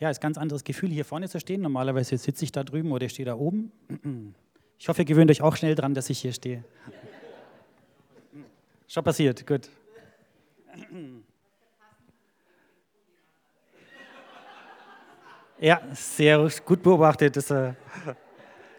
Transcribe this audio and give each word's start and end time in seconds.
Ja, 0.00 0.10
ist 0.10 0.18
ein 0.18 0.22
ganz 0.22 0.38
anderes 0.38 0.62
Gefühl, 0.62 0.90
hier 0.90 1.04
vorne 1.04 1.28
zu 1.28 1.40
stehen. 1.40 1.60
Normalerweise 1.60 2.16
sitze 2.16 2.44
ich 2.44 2.52
da 2.52 2.62
drüben 2.62 2.92
oder 2.92 3.08
stehe 3.08 3.26
da 3.26 3.34
oben. 3.34 3.72
Ich 4.78 4.88
hoffe, 4.88 5.02
ihr 5.02 5.04
gewöhnt 5.04 5.30
euch 5.30 5.42
auch 5.42 5.56
schnell 5.56 5.74
dran, 5.74 5.94
dass 5.94 6.08
ich 6.08 6.20
hier 6.20 6.32
stehe. 6.32 6.62
Schon 8.86 9.04
passiert, 9.04 9.44
gut. 9.46 9.68
Ja, 15.60 15.82
sehr 15.92 16.48
gut 16.64 16.82
beobachtet. 16.82 17.36
Das, 17.36 17.50
äh, 17.50 17.72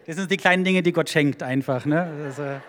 das 0.06 0.16
sind 0.16 0.30
die 0.30 0.38
kleinen 0.38 0.64
Dinge, 0.64 0.82
die 0.82 0.92
Gott 0.92 1.10
schenkt 1.10 1.42
einfach. 1.42 1.84
Ne? 1.84 2.10
Das, 2.24 2.38
äh, 2.38 2.60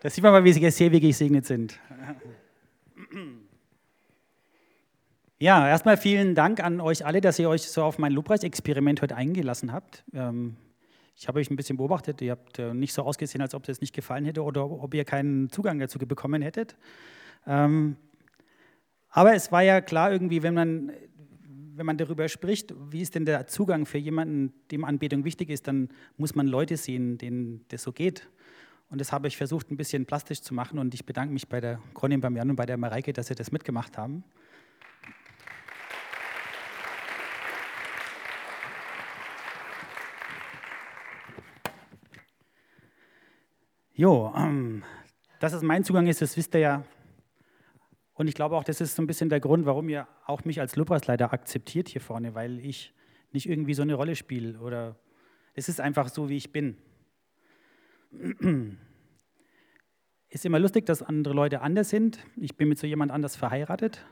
das 0.00 0.14
sieht 0.14 0.24
man 0.24 0.32
mal, 0.32 0.42
wie 0.42 0.52
sie 0.52 0.70
sehr 0.70 0.90
wie 0.90 1.00
gesegnet 1.00 1.44
sind. 1.44 1.78
Ja, 5.42 5.66
erstmal 5.66 5.96
vielen 5.96 6.34
Dank 6.34 6.62
an 6.62 6.82
euch 6.82 7.06
alle, 7.06 7.22
dass 7.22 7.38
ihr 7.38 7.48
euch 7.48 7.62
so 7.62 7.82
auf 7.82 7.98
mein 7.98 8.12
Lobpreis-Experiment 8.12 9.00
heute 9.00 9.16
eingelassen 9.16 9.72
habt. 9.72 10.04
Ähm, 10.12 10.54
ich 11.16 11.28
habe 11.28 11.38
euch 11.38 11.50
ein 11.50 11.56
bisschen 11.56 11.78
beobachtet. 11.78 12.20
Ihr 12.20 12.32
habt 12.32 12.58
äh, 12.58 12.74
nicht 12.74 12.92
so 12.92 13.04
ausgesehen, 13.04 13.40
als 13.40 13.54
ob 13.54 13.66
es 13.66 13.80
nicht 13.80 13.94
gefallen 13.94 14.26
hätte 14.26 14.42
oder 14.42 14.70
ob 14.70 14.92
ihr 14.92 15.06
keinen 15.06 15.48
Zugang 15.48 15.78
dazu 15.78 15.98
bekommen 15.98 16.42
hättet. 16.42 16.76
Ähm, 17.46 17.96
aber 19.08 19.32
es 19.32 19.50
war 19.50 19.62
ja 19.62 19.80
klar 19.80 20.12
irgendwie, 20.12 20.42
wenn 20.42 20.52
man, 20.52 20.92
wenn 21.74 21.86
man 21.86 21.96
darüber 21.96 22.28
spricht, 22.28 22.74
wie 22.90 23.00
ist 23.00 23.14
denn 23.14 23.24
der 23.24 23.46
Zugang 23.46 23.86
für 23.86 23.96
jemanden, 23.96 24.52
dem 24.70 24.84
Anbetung 24.84 25.24
wichtig 25.24 25.48
ist, 25.48 25.66
dann 25.66 25.88
muss 26.18 26.34
man 26.34 26.48
Leute 26.48 26.76
sehen, 26.76 27.16
denen 27.16 27.64
das 27.68 27.82
so 27.82 27.92
geht. 27.92 28.28
Und 28.90 29.00
das 29.00 29.10
habe 29.10 29.26
ich 29.26 29.38
versucht, 29.38 29.70
ein 29.70 29.78
bisschen 29.78 30.04
plastisch 30.04 30.42
zu 30.42 30.52
machen. 30.52 30.78
Und 30.78 30.92
ich 30.92 31.06
bedanke 31.06 31.32
mich 31.32 31.48
bei 31.48 31.62
der 31.62 31.80
Conny, 31.94 32.18
beim 32.18 32.36
Jan 32.36 32.50
und 32.50 32.56
bei 32.56 32.66
der 32.66 32.76
Mareike, 32.76 33.14
dass 33.14 33.28
sie 33.28 33.34
das 33.34 33.50
mitgemacht 33.52 33.96
haben. 33.96 34.22
Jo, 44.00 44.32
ähm, 44.34 44.82
dass 45.40 45.52
es 45.52 45.60
mein 45.60 45.84
Zugang 45.84 46.06
ist, 46.06 46.22
das 46.22 46.34
wisst 46.38 46.54
ihr 46.54 46.60
ja. 46.60 46.84
Und 48.14 48.28
ich 48.28 48.34
glaube 48.34 48.56
auch, 48.56 48.64
das 48.64 48.80
ist 48.80 48.96
so 48.96 49.02
ein 49.02 49.06
bisschen 49.06 49.28
der 49.28 49.40
Grund, 49.40 49.66
warum 49.66 49.90
ihr 49.90 50.08
auch 50.24 50.42
mich 50.46 50.58
als 50.58 50.74
Lobpreisleiter 50.74 51.30
akzeptiert 51.34 51.90
hier 51.90 52.00
vorne, 52.00 52.34
weil 52.34 52.60
ich 52.60 52.94
nicht 53.32 53.46
irgendwie 53.46 53.74
so 53.74 53.82
eine 53.82 53.92
Rolle 53.92 54.16
spiele 54.16 54.58
oder 54.60 54.96
es 55.52 55.68
ist 55.68 55.82
einfach 55.82 56.08
so, 56.08 56.30
wie 56.30 56.38
ich 56.38 56.50
bin. 56.50 56.78
Ist 60.30 60.46
immer 60.46 60.60
lustig, 60.60 60.86
dass 60.86 61.02
andere 61.02 61.34
Leute 61.34 61.60
anders 61.60 61.90
sind. 61.90 62.20
Ich 62.36 62.56
bin 62.56 62.70
mit 62.70 62.78
so 62.78 62.86
jemand 62.86 63.12
anders 63.12 63.36
verheiratet. 63.36 64.02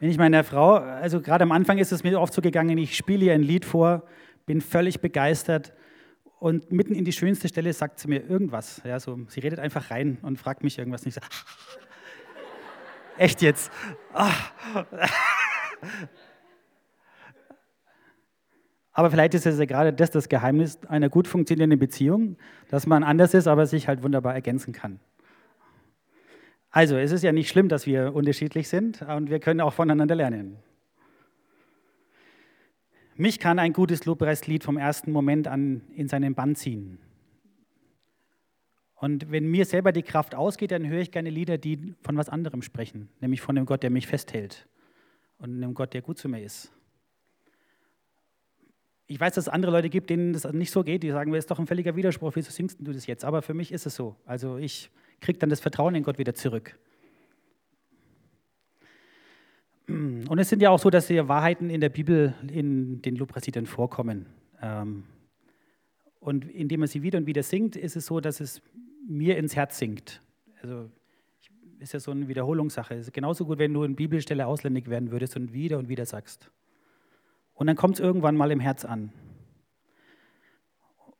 Wenn 0.00 0.08
ich 0.08 0.16
meiner 0.16 0.42
Frau, 0.42 0.76
also 0.76 1.20
gerade 1.20 1.42
am 1.44 1.52
Anfang 1.52 1.76
ist 1.76 1.92
es 1.92 2.02
mir 2.02 2.18
oft 2.18 2.32
so 2.32 2.40
gegangen, 2.40 2.78
ich 2.78 2.96
spiele 2.96 3.26
ihr 3.26 3.34
ein 3.34 3.42
Lied 3.42 3.66
vor, 3.66 4.04
bin 4.46 4.62
völlig 4.62 5.02
begeistert 5.02 5.74
und 6.42 6.72
mitten 6.72 6.94
in 6.96 7.04
die 7.04 7.12
schönste 7.12 7.46
Stelle 7.46 7.72
sagt 7.72 8.00
sie 8.00 8.08
mir 8.08 8.28
irgendwas. 8.28 8.82
Ja, 8.84 8.98
so, 8.98 9.16
sie 9.28 9.38
redet 9.38 9.60
einfach 9.60 9.92
rein 9.92 10.18
und 10.22 10.40
fragt 10.40 10.64
mich 10.64 10.76
irgendwas. 10.76 11.02
Und 11.02 11.08
ich 11.10 11.14
sage, 11.14 11.28
echt 13.16 13.42
jetzt? 13.42 13.70
Aber 18.92 19.12
vielleicht 19.12 19.34
ist 19.34 19.46
es 19.46 19.56
ja 19.56 19.66
gerade 19.66 19.92
das 19.92 20.10
das 20.10 20.28
Geheimnis 20.28 20.80
einer 20.88 21.08
gut 21.08 21.28
funktionierenden 21.28 21.78
Beziehung, 21.78 22.36
dass 22.68 22.88
man 22.88 23.04
anders 23.04 23.34
ist, 23.34 23.46
aber 23.46 23.66
sich 23.66 23.86
halt 23.86 24.02
wunderbar 24.02 24.34
ergänzen 24.34 24.72
kann. 24.72 24.98
Also, 26.72 26.96
es 26.96 27.12
ist 27.12 27.22
ja 27.22 27.30
nicht 27.30 27.48
schlimm, 27.50 27.68
dass 27.68 27.86
wir 27.86 28.14
unterschiedlich 28.14 28.68
sind 28.68 29.00
und 29.02 29.30
wir 29.30 29.38
können 29.38 29.60
auch 29.60 29.74
voneinander 29.74 30.16
lernen. 30.16 30.56
Mich 33.16 33.38
kann 33.38 33.58
ein 33.58 33.72
gutes 33.72 34.04
Lobpreislied 34.04 34.64
vom 34.64 34.76
ersten 34.78 35.12
Moment 35.12 35.46
an 35.46 35.82
in 35.94 36.08
seinen 36.08 36.34
Bann 36.34 36.54
ziehen. 36.54 36.98
Und 38.94 39.30
wenn 39.30 39.50
mir 39.50 39.64
selber 39.64 39.90
die 39.92 40.02
Kraft 40.02 40.34
ausgeht, 40.34 40.70
dann 40.70 40.86
höre 40.86 41.00
ich 41.00 41.10
gerne 41.10 41.28
Lieder, 41.28 41.58
die 41.58 41.94
von 42.02 42.16
was 42.16 42.28
anderem 42.28 42.62
sprechen, 42.62 43.08
nämlich 43.20 43.40
von 43.40 43.56
dem 43.56 43.66
Gott, 43.66 43.82
der 43.82 43.90
mich 43.90 44.06
festhält 44.06 44.68
und 45.38 45.60
dem 45.60 45.74
Gott, 45.74 45.92
der 45.92 46.02
gut 46.02 46.18
zu 46.18 46.28
mir 46.28 46.40
ist. 46.40 46.72
Ich 49.08 49.18
weiß, 49.18 49.34
dass 49.34 49.46
es 49.46 49.52
andere 49.52 49.72
Leute 49.72 49.90
gibt, 49.90 50.08
denen 50.08 50.32
das 50.32 50.44
nicht 50.52 50.70
so 50.70 50.84
geht, 50.84 51.02
die 51.02 51.10
sagen, 51.10 51.34
es 51.34 51.40
ist 51.40 51.50
doch 51.50 51.58
ein 51.58 51.66
völliger 51.66 51.96
Widerspruch, 51.96 52.32
wieso 52.36 52.50
singst 52.50 52.78
du 52.80 52.92
das 52.92 53.06
jetzt? 53.06 53.24
Aber 53.24 53.42
für 53.42 53.54
mich 53.54 53.72
ist 53.72 53.86
es 53.86 53.96
so. 53.96 54.16
Also 54.24 54.56
ich 54.56 54.90
kriege 55.20 55.38
dann 55.38 55.50
das 55.50 55.60
Vertrauen 55.60 55.94
in 55.96 56.04
Gott 56.04 56.18
wieder 56.18 56.34
zurück. 56.34 56.78
Und 59.92 60.38
es 60.38 60.48
sind 60.48 60.62
ja 60.62 60.70
auch 60.70 60.78
so, 60.78 60.90
dass 60.90 61.06
die 61.06 61.28
Wahrheiten 61.28 61.70
in 61.70 61.80
der 61.80 61.88
Bibel 61.88 62.34
in 62.48 63.02
den 63.02 63.16
Lobpreisliedern 63.16 63.66
vorkommen. 63.66 64.26
Ähm, 64.60 65.04
und 66.20 66.48
indem 66.50 66.80
man 66.80 66.88
sie 66.88 67.02
wieder 67.02 67.18
und 67.18 67.26
wieder 67.26 67.42
singt, 67.42 67.76
ist 67.76 67.96
es 67.96 68.06
so, 68.06 68.20
dass 68.20 68.40
es 68.40 68.62
mir 69.06 69.36
ins 69.36 69.56
Herz 69.56 69.78
sinkt. 69.78 70.22
Also 70.62 70.88
ist 71.80 71.92
ja 71.92 72.00
so 72.00 72.12
eine 72.12 72.28
Wiederholungssache. 72.28 72.94
Es 72.94 73.08
ist 73.08 73.12
genauso 73.12 73.44
gut, 73.44 73.58
wenn 73.58 73.74
du 73.74 73.82
eine 73.82 73.94
Bibelstelle 73.94 74.46
ausländig 74.46 74.88
werden 74.88 75.10
würdest 75.10 75.36
und 75.36 75.52
wieder 75.52 75.78
und 75.78 75.88
wieder 75.88 76.06
sagst. 76.06 76.50
Und 77.54 77.66
dann 77.66 77.76
kommt 77.76 77.94
es 77.94 78.00
irgendwann 78.00 78.36
mal 78.36 78.52
im 78.52 78.60
Herz 78.60 78.84
an. 78.84 79.12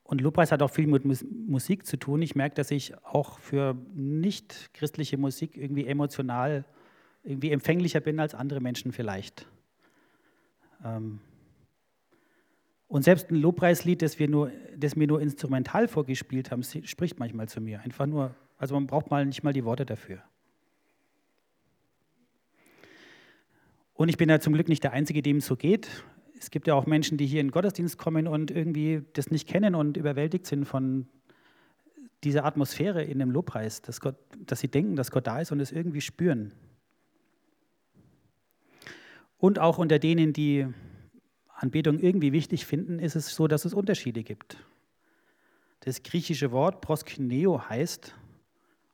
Und 0.05 0.21
Lobpreis 0.21 0.53
hat 0.53 0.63
auch 0.63 0.71
viel 0.71 0.87
mit 0.87 1.05
Musik 1.05 1.87
zu 1.87 1.97
tun. 1.97 2.23
Ich 2.23 2.37
merke, 2.37 2.55
dass 2.55 2.71
ich 2.71 2.95
auch 3.05 3.39
für 3.39 3.77
nicht 3.95 4.73
christliche 4.75 5.17
Musik 5.17 5.57
irgendwie 5.57 5.87
emotional 5.87 6.65
irgendwie 7.25 7.51
empfänglicher 7.51 8.01
bin 8.01 8.19
als 8.21 8.35
andere 8.35 8.61
Menschen 8.61 8.93
vielleicht. 8.93 9.47
Ähm 10.85 11.21
und 12.89 13.05
selbst 13.05 13.31
ein 13.31 13.37
Lobpreislied, 13.37 14.03
das 14.03 14.19
wir, 14.19 14.29
nur, 14.29 14.53
das 14.77 14.97
wir 14.97 15.07
nur 15.07 15.23
instrumental 15.23 15.89
vorgespielt 15.89 16.51
haben, 16.51 16.63
spricht 16.63 17.19
manchmal 17.19 17.49
zu 17.49 17.61
mir. 17.63 17.81
Einfach 17.81 18.05
nur, 18.05 18.35
also 18.59 18.75
man 18.75 18.87
braucht 18.87 19.11
mal 19.11 19.25
nicht 19.25 19.43
mal 19.43 19.55
die 19.55 19.65
Worte 19.65 19.87
dafür. 19.87 20.23
Und 23.95 24.11
ich 24.11 24.19
bin 24.19 24.29
ja 24.29 24.41
zum 24.41 24.53
Glück 24.53 24.69
nicht 24.69 24.85
der 24.85 24.93
Einzige, 24.93 25.23
dem 25.23 25.39
es 25.39 25.47
so 25.47 25.57
geht. 25.57 25.89
Es 26.39 26.51
gibt 26.51 26.67
ja 26.67 26.75
auch 26.75 26.85
Menschen, 26.85 27.17
die 27.17 27.25
hier 27.25 27.41
in 27.41 27.47
den 27.47 27.53
Gottesdienst 27.53 27.97
kommen 27.97 28.27
und 28.27 28.51
irgendwie 28.51 29.03
das 29.15 29.31
nicht 29.31 29.49
kennen 29.49 29.75
und 29.75 29.97
überwältigt 29.97 30.45
sind 30.45 30.67
von 30.67 31.07
dieser 32.25 32.45
Atmosphäre 32.45 33.03
in 33.03 33.19
dem 33.21 33.31
Lobpreis, 33.31 33.81
dass, 33.81 34.01
Gott, 34.01 34.17
dass 34.39 34.61
sie 34.61 34.69
denken, 34.69 34.97
dass 34.97 35.11
Gott 35.11 35.27
da 35.27 35.41
ist 35.41 35.51
und 35.51 35.61
es 35.61 35.73
irgendwie 35.73 36.01
spüren. 36.01 36.53
Und 39.43 39.59
auch 39.59 39.79
unter 39.79 39.99
denen, 39.99 40.33
die 40.33 40.69
Anbetung 41.57 41.99
irgendwie 41.99 42.31
wichtig 42.33 42.65
finden, 42.65 43.01
ist 43.01 43.17
es 43.17 43.35
so, 43.35 43.49
dass 43.49 43.65
es 43.65 43.75
Unterschiede 43.75 44.23
gibt. 44.23 44.57
Das 45.81 46.05
griechische 46.05 46.53
Wort 46.53 46.81
proskyneo 46.81 47.69
heißt, 47.69 48.15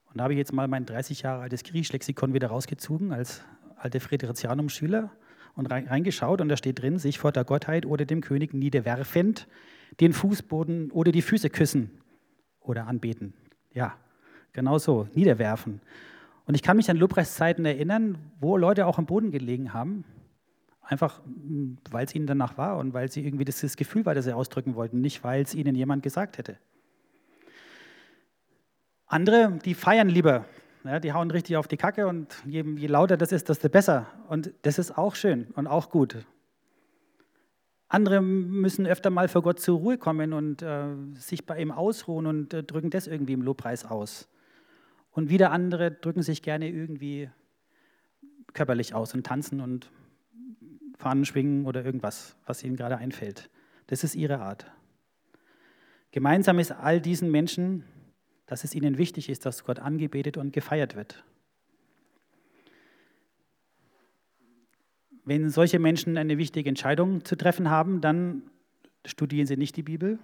und 0.06 0.16
da 0.16 0.24
habe 0.24 0.32
ich 0.32 0.38
jetzt 0.38 0.54
mal 0.54 0.66
mein 0.66 0.86
30 0.86 1.20
Jahre 1.20 1.42
altes 1.42 1.64
Griechisch-Lexikon 1.64 2.32
wieder 2.32 2.48
rausgezogen 2.48 3.12
als 3.12 3.42
alte 3.76 4.00
Friderizianum-Schüler 4.00 5.10
und 5.54 5.66
reingeschaut 5.66 6.40
und 6.40 6.48
da 6.48 6.56
steht 6.56 6.80
drin, 6.80 6.98
sich 6.98 7.18
vor 7.18 7.30
der 7.30 7.44
Gottheit 7.44 7.84
oder 7.84 8.06
dem 8.06 8.22
König 8.22 8.54
niederwerfend, 8.54 9.48
den 10.00 10.14
Fußboden 10.14 10.90
oder 10.92 11.12
die 11.12 11.20
Füße 11.20 11.50
küssen 11.50 11.90
oder 12.60 12.86
anbeten. 12.86 13.34
Ja, 13.74 13.98
genau 14.54 14.78
so, 14.78 15.08
niederwerfen. 15.12 15.82
Und 16.46 16.54
ich 16.54 16.62
kann 16.62 16.78
mich 16.78 16.88
an 16.88 16.96
Lobpreiszeiten 16.96 17.66
erinnern, 17.66 18.16
wo 18.40 18.56
Leute 18.56 18.86
auch 18.86 18.96
am 18.96 19.04
Boden 19.04 19.30
gelegen 19.30 19.74
haben 19.74 20.06
Einfach, 20.88 21.20
hm, 21.22 21.76
weil 21.90 22.06
es 22.06 22.14
ihnen 22.14 22.26
danach 22.26 22.56
war 22.56 22.78
und 22.78 22.94
weil 22.94 23.10
sie 23.10 23.22
irgendwie 23.22 23.44
das, 23.44 23.60
das 23.60 23.76
Gefühl 23.76 24.06
war, 24.06 24.14
das 24.14 24.24
sie 24.24 24.34
ausdrücken 24.34 24.74
wollten, 24.74 25.02
nicht 25.02 25.22
weil 25.22 25.42
es 25.42 25.54
ihnen 25.54 25.74
jemand 25.74 26.02
gesagt 26.02 26.38
hätte. 26.38 26.56
Andere, 29.06 29.58
die 29.62 29.74
feiern 29.74 30.08
lieber, 30.08 30.46
ja, 30.84 30.98
die 30.98 31.12
hauen 31.12 31.30
richtig 31.30 31.58
auf 31.58 31.68
die 31.68 31.76
Kacke 31.76 32.06
und 32.06 32.42
je, 32.46 32.62
je 32.62 32.86
lauter 32.86 33.18
das 33.18 33.32
ist, 33.32 33.50
desto 33.50 33.68
besser. 33.68 34.06
Und 34.28 34.50
das 34.62 34.78
ist 34.78 34.96
auch 34.96 35.14
schön 35.14 35.48
und 35.56 35.66
auch 35.66 35.90
gut. 35.90 36.24
Andere 37.88 38.22
müssen 38.22 38.86
öfter 38.86 39.10
mal 39.10 39.28
vor 39.28 39.42
Gott 39.42 39.60
zur 39.60 39.78
Ruhe 39.78 39.98
kommen 39.98 40.32
und 40.32 40.62
äh, 40.62 40.86
sich 41.16 41.44
bei 41.44 41.60
ihm 41.60 41.70
ausruhen 41.70 42.26
und 42.26 42.54
äh, 42.54 42.62
drücken 42.62 42.88
das 42.88 43.06
irgendwie 43.06 43.34
im 43.34 43.42
Lobpreis 43.42 43.84
aus. 43.84 44.26
Und 45.10 45.28
wieder 45.28 45.50
andere 45.50 45.90
drücken 45.90 46.22
sich 46.22 46.40
gerne 46.40 46.70
irgendwie 46.70 47.28
körperlich 48.54 48.94
aus 48.94 49.12
und 49.12 49.26
tanzen 49.26 49.60
und 49.60 49.90
Fahnen 50.98 51.24
schwingen 51.24 51.64
oder 51.64 51.84
irgendwas, 51.84 52.36
was 52.44 52.62
ihnen 52.64 52.76
gerade 52.76 52.98
einfällt. 52.98 53.48
Das 53.86 54.04
ist 54.04 54.14
ihre 54.14 54.40
Art. 54.40 54.70
Gemeinsam 56.10 56.58
ist 56.58 56.72
all 56.72 57.00
diesen 57.00 57.30
Menschen, 57.30 57.84
dass 58.46 58.64
es 58.64 58.74
ihnen 58.74 58.98
wichtig 58.98 59.28
ist, 59.28 59.46
dass 59.46 59.64
Gott 59.64 59.78
angebetet 59.78 60.36
und 60.36 60.52
gefeiert 60.52 60.96
wird. 60.96 61.24
Wenn 65.24 65.50
solche 65.50 65.78
Menschen 65.78 66.16
eine 66.16 66.38
wichtige 66.38 66.68
Entscheidung 66.68 67.24
zu 67.24 67.36
treffen 67.36 67.70
haben, 67.70 68.00
dann 68.00 68.42
studieren 69.04 69.46
sie 69.46 69.58
nicht 69.58 69.76
die 69.76 69.82
Bibel. 69.82 70.18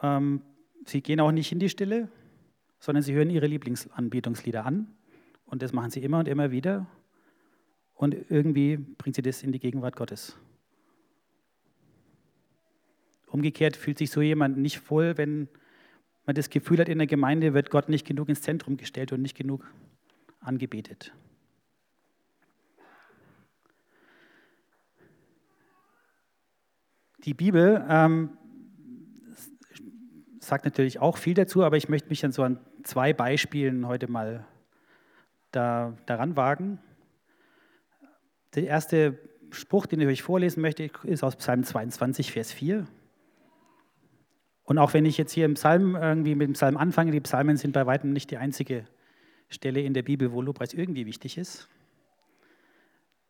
Ähm, 0.00 0.42
sie 0.86 1.02
gehen 1.02 1.20
auch 1.20 1.32
nicht 1.32 1.50
in 1.50 1.58
die 1.58 1.68
Stille, 1.68 2.08
sondern 2.78 3.02
sie 3.02 3.12
hören 3.12 3.28
ihre 3.28 3.48
Lieblingsanbetungslieder 3.48 4.64
an. 4.64 4.86
Und 5.44 5.62
das 5.62 5.72
machen 5.72 5.90
sie 5.90 6.02
immer 6.02 6.20
und 6.20 6.28
immer 6.28 6.52
wieder. 6.52 6.86
Und 7.94 8.14
irgendwie 8.30 8.76
bringt 8.76 9.16
sie 9.16 9.22
das 9.22 9.42
in 9.42 9.52
die 9.52 9.58
Gegenwart 9.58 9.96
Gottes. 9.96 10.36
Umgekehrt 13.26 13.76
fühlt 13.76 13.98
sich 13.98 14.10
so 14.10 14.20
jemand 14.20 14.58
nicht 14.58 14.90
wohl, 14.90 15.16
wenn 15.16 15.48
man 16.26 16.34
das 16.34 16.50
Gefühl 16.50 16.78
hat, 16.78 16.88
in 16.88 16.98
der 16.98 17.06
Gemeinde 17.06 17.54
wird 17.54 17.70
Gott 17.70 17.88
nicht 17.88 18.06
genug 18.06 18.28
ins 18.28 18.42
Zentrum 18.42 18.76
gestellt 18.76 19.12
und 19.12 19.22
nicht 19.22 19.36
genug 19.36 19.66
angebetet. 20.40 21.12
Die 27.24 27.34
Bibel 27.34 27.84
ähm, 27.88 28.36
sagt 30.40 30.64
natürlich 30.64 30.98
auch 30.98 31.16
viel 31.16 31.34
dazu, 31.34 31.62
aber 31.62 31.76
ich 31.76 31.88
möchte 31.88 32.08
mich 32.08 32.24
an 32.24 32.32
so 32.32 32.42
an 32.42 32.58
zwei 32.82 33.12
Beispielen 33.12 33.86
heute 33.86 34.10
mal 34.10 34.44
da, 35.52 35.96
daran 36.06 36.36
wagen. 36.36 36.80
Der 38.54 38.66
erste 38.66 39.18
Spruch, 39.50 39.86
den 39.86 40.00
ich 40.00 40.08
euch 40.08 40.22
vorlesen 40.22 40.60
möchte, 40.60 40.90
ist 41.04 41.24
aus 41.24 41.36
Psalm 41.36 41.64
22, 41.64 42.32
Vers 42.32 42.52
4. 42.52 42.86
Und 44.64 44.78
auch 44.78 44.94
wenn 44.94 45.04
ich 45.04 45.18
jetzt 45.18 45.32
hier 45.32 45.44
im 45.44 45.54
Psalm 45.54 45.96
irgendwie 45.96 46.34
mit 46.34 46.48
dem 46.48 46.52
Psalm 46.54 46.76
anfange, 46.76 47.12
die 47.12 47.20
Psalmen 47.20 47.56
sind 47.56 47.72
bei 47.72 47.86
weitem 47.86 48.12
nicht 48.12 48.30
die 48.30 48.36
einzige 48.36 48.86
Stelle 49.48 49.80
in 49.82 49.94
der 49.94 50.02
Bibel, 50.02 50.32
wo 50.32 50.40
Lobpreis 50.40 50.72
irgendwie 50.72 51.06
wichtig 51.06 51.36
ist. 51.36 51.68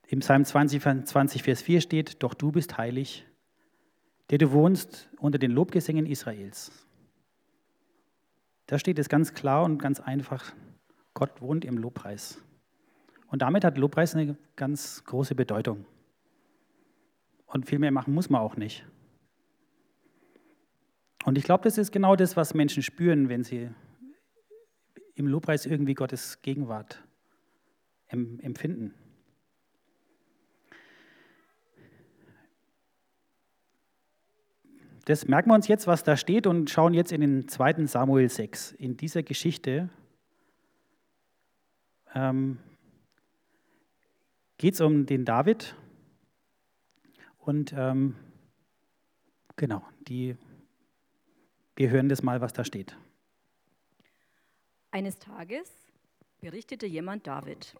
Im 0.09 0.21
Psalm 0.21 0.45
20, 0.45 1.07
20, 1.07 1.43
Vers 1.43 1.63
4 1.63 1.81
steht, 1.81 2.23
doch 2.23 2.35
du 2.35 2.53
bist 2.53 2.77
heilig, 2.77 3.27
der 4.31 4.39
du 4.39 4.53
wohnst 4.53 5.09
unter 5.19 5.39
den 5.39 5.51
Lobgesängen 5.51 6.07
Israels. 6.07 6.87
Da 8.67 8.79
steht 8.79 8.99
es 8.99 9.09
ganz 9.09 9.35
klar 9.35 9.65
und 9.65 9.79
ganz 9.79 10.01
einfach, 10.01 10.53
Gott 11.15 11.41
wohnt 11.41 11.65
im 11.65 11.79
Lobpreis. 11.79 12.43
Und 13.33 13.41
damit 13.41 13.65
hat 13.65 13.79
Lobpreis 13.79 14.15
eine 14.15 14.37
ganz 14.57 15.03
große 15.05 15.35
Bedeutung. 15.35 15.87
Und 17.47 17.65
viel 17.67 17.79
mehr 17.79 17.91
machen 17.91 18.13
muss 18.13 18.29
man 18.29 18.43
auch 18.43 18.57
nicht. 18.57 18.85
Und 21.25 21.39
ich 21.39 21.45
glaube, 21.45 21.65
das 21.65 21.79
ist 21.79 21.93
genau 21.93 22.15
das, 22.15 22.37
was 22.37 22.53
Menschen 22.53 22.83
spüren, 22.83 23.31
wenn 23.31 23.43
sie 23.43 23.71
im 25.15 25.27
Lobpreis 25.27 25.65
irgendwie 25.65 25.95
Gottes 25.95 26.43
Gegenwart 26.43 27.03
empfinden. 28.09 28.93
Das 35.07 35.27
merken 35.27 35.49
wir 35.49 35.55
uns 35.55 35.69
jetzt, 35.69 35.87
was 35.87 36.05
da 36.05 36.19
steht, 36.19 36.47
und 36.47 36.69
schauen 36.69 36.93
jetzt 36.93 37.13
in 37.13 37.23
den 37.23 37.49
2. 37.49 37.87
Samuel 37.87 38.29
6. 38.29 38.73
In 38.73 38.99
dieser 38.99 39.23
Geschichte 39.23 39.89
ähm, 42.15 42.59
geht 44.63 44.75
es 44.75 44.81
um 44.81 45.07
den 45.07 45.25
David. 45.25 45.75
Und 47.39 47.75
ähm, 47.77 48.15
genau, 49.57 49.83
die, 50.07 50.37
wir 51.75 51.91
hören 51.91 52.09
das 52.09 52.23
mal, 52.23 52.41
was 52.41 52.53
da 52.53 52.65
steht. 52.65 52.97
Eines 54.93 55.19
Tages 55.19 55.69
berichtete 56.41 56.87
jemand 56.87 57.27
David, 57.27 57.75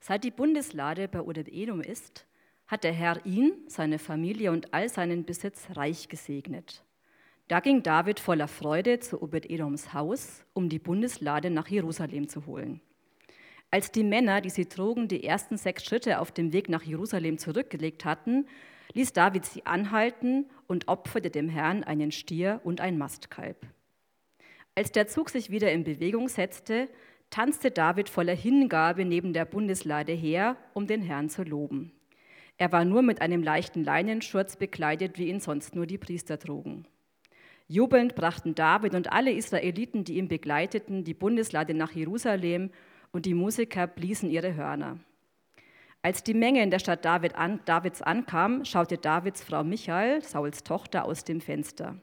seit 0.00 0.24
die 0.24 0.32
Bundeslade 0.32 1.06
bei 1.06 1.20
Obed-Edom 1.20 1.82
ist, 1.82 2.26
hat 2.66 2.82
der 2.82 2.92
Herr 2.92 3.24
ihn, 3.24 3.52
seine 3.68 4.00
Familie 4.00 4.50
und 4.50 4.74
all 4.74 4.88
seinen 4.88 5.24
Besitz 5.24 5.68
reich 5.76 6.08
gesegnet. 6.08 6.82
Da 7.46 7.60
ging 7.60 7.84
David 7.84 8.18
voller 8.18 8.48
Freude 8.48 8.98
zu 8.98 9.22
Obed-Edoms 9.22 9.94
Haus, 9.94 10.44
um 10.52 10.68
die 10.68 10.80
Bundeslade 10.80 11.48
nach 11.48 11.68
Jerusalem 11.68 12.28
zu 12.28 12.44
holen. 12.44 12.80
Als 13.70 13.92
die 13.92 14.04
Männer, 14.04 14.40
die 14.40 14.50
sie 14.50 14.66
trugen, 14.66 15.08
die 15.08 15.24
ersten 15.24 15.58
sechs 15.58 15.84
Schritte 15.84 16.20
auf 16.20 16.32
dem 16.32 16.52
Weg 16.52 16.68
nach 16.68 16.82
Jerusalem 16.82 17.36
zurückgelegt 17.36 18.04
hatten, 18.04 18.46
ließ 18.94 19.12
David 19.12 19.44
sie 19.44 19.66
anhalten 19.66 20.46
und 20.66 20.88
opferte 20.88 21.30
dem 21.30 21.48
Herrn 21.50 21.84
einen 21.84 22.10
Stier 22.10 22.60
und 22.64 22.80
ein 22.80 22.96
Mastkalb. 22.96 23.66
Als 24.74 24.92
der 24.92 25.06
Zug 25.06 25.28
sich 25.28 25.50
wieder 25.50 25.70
in 25.72 25.84
Bewegung 25.84 26.28
setzte, 26.28 26.88
tanzte 27.30 27.70
David 27.70 28.08
voller 28.08 28.34
Hingabe 28.34 29.04
neben 29.04 29.34
der 29.34 29.44
Bundeslade 29.44 30.12
her, 30.12 30.56
um 30.72 30.86
den 30.86 31.02
Herrn 31.02 31.28
zu 31.28 31.42
loben. 31.42 31.92
Er 32.56 32.72
war 32.72 32.84
nur 32.84 33.02
mit 33.02 33.20
einem 33.20 33.42
leichten 33.42 33.84
Leinenschurz 33.84 34.56
bekleidet, 34.56 35.18
wie 35.18 35.28
ihn 35.28 35.40
sonst 35.40 35.74
nur 35.74 35.86
die 35.86 35.98
Priester 35.98 36.38
trugen. 36.38 36.86
Jubelnd 37.68 38.14
brachten 38.14 38.54
David 38.54 38.94
und 38.94 39.12
alle 39.12 39.30
Israeliten, 39.30 40.04
die 40.04 40.16
ihn 40.16 40.26
begleiteten, 40.26 41.04
die 41.04 41.12
Bundeslade 41.12 41.74
nach 41.74 41.92
Jerusalem 41.92 42.70
und 43.12 43.26
die 43.26 43.34
Musiker 43.34 43.86
bliesen 43.86 44.30
ihre 44.30 44.54
Hörner. 44.54 44.98
Als 46.02 46.22
die 46.22 46.34
Menge 46.34 46.62
in 46.62 46.70
der 46.70 46.78
Stadt 46.78 47.04
David 47.04 47.34
an, 47.34 47.60
Davids 47.64 48.02
ankam, 48.02 48.64
schaute 48.64 48.98
Davids 48.98 49.42
Frau 49.42 49.64
Michael, 49.64 50.22
Sauls 50.22 50.62
Tochter, 50.62 51.04
aus 51.04 51.24
dem 51.24 51.40
Fenster. 51.40 51.96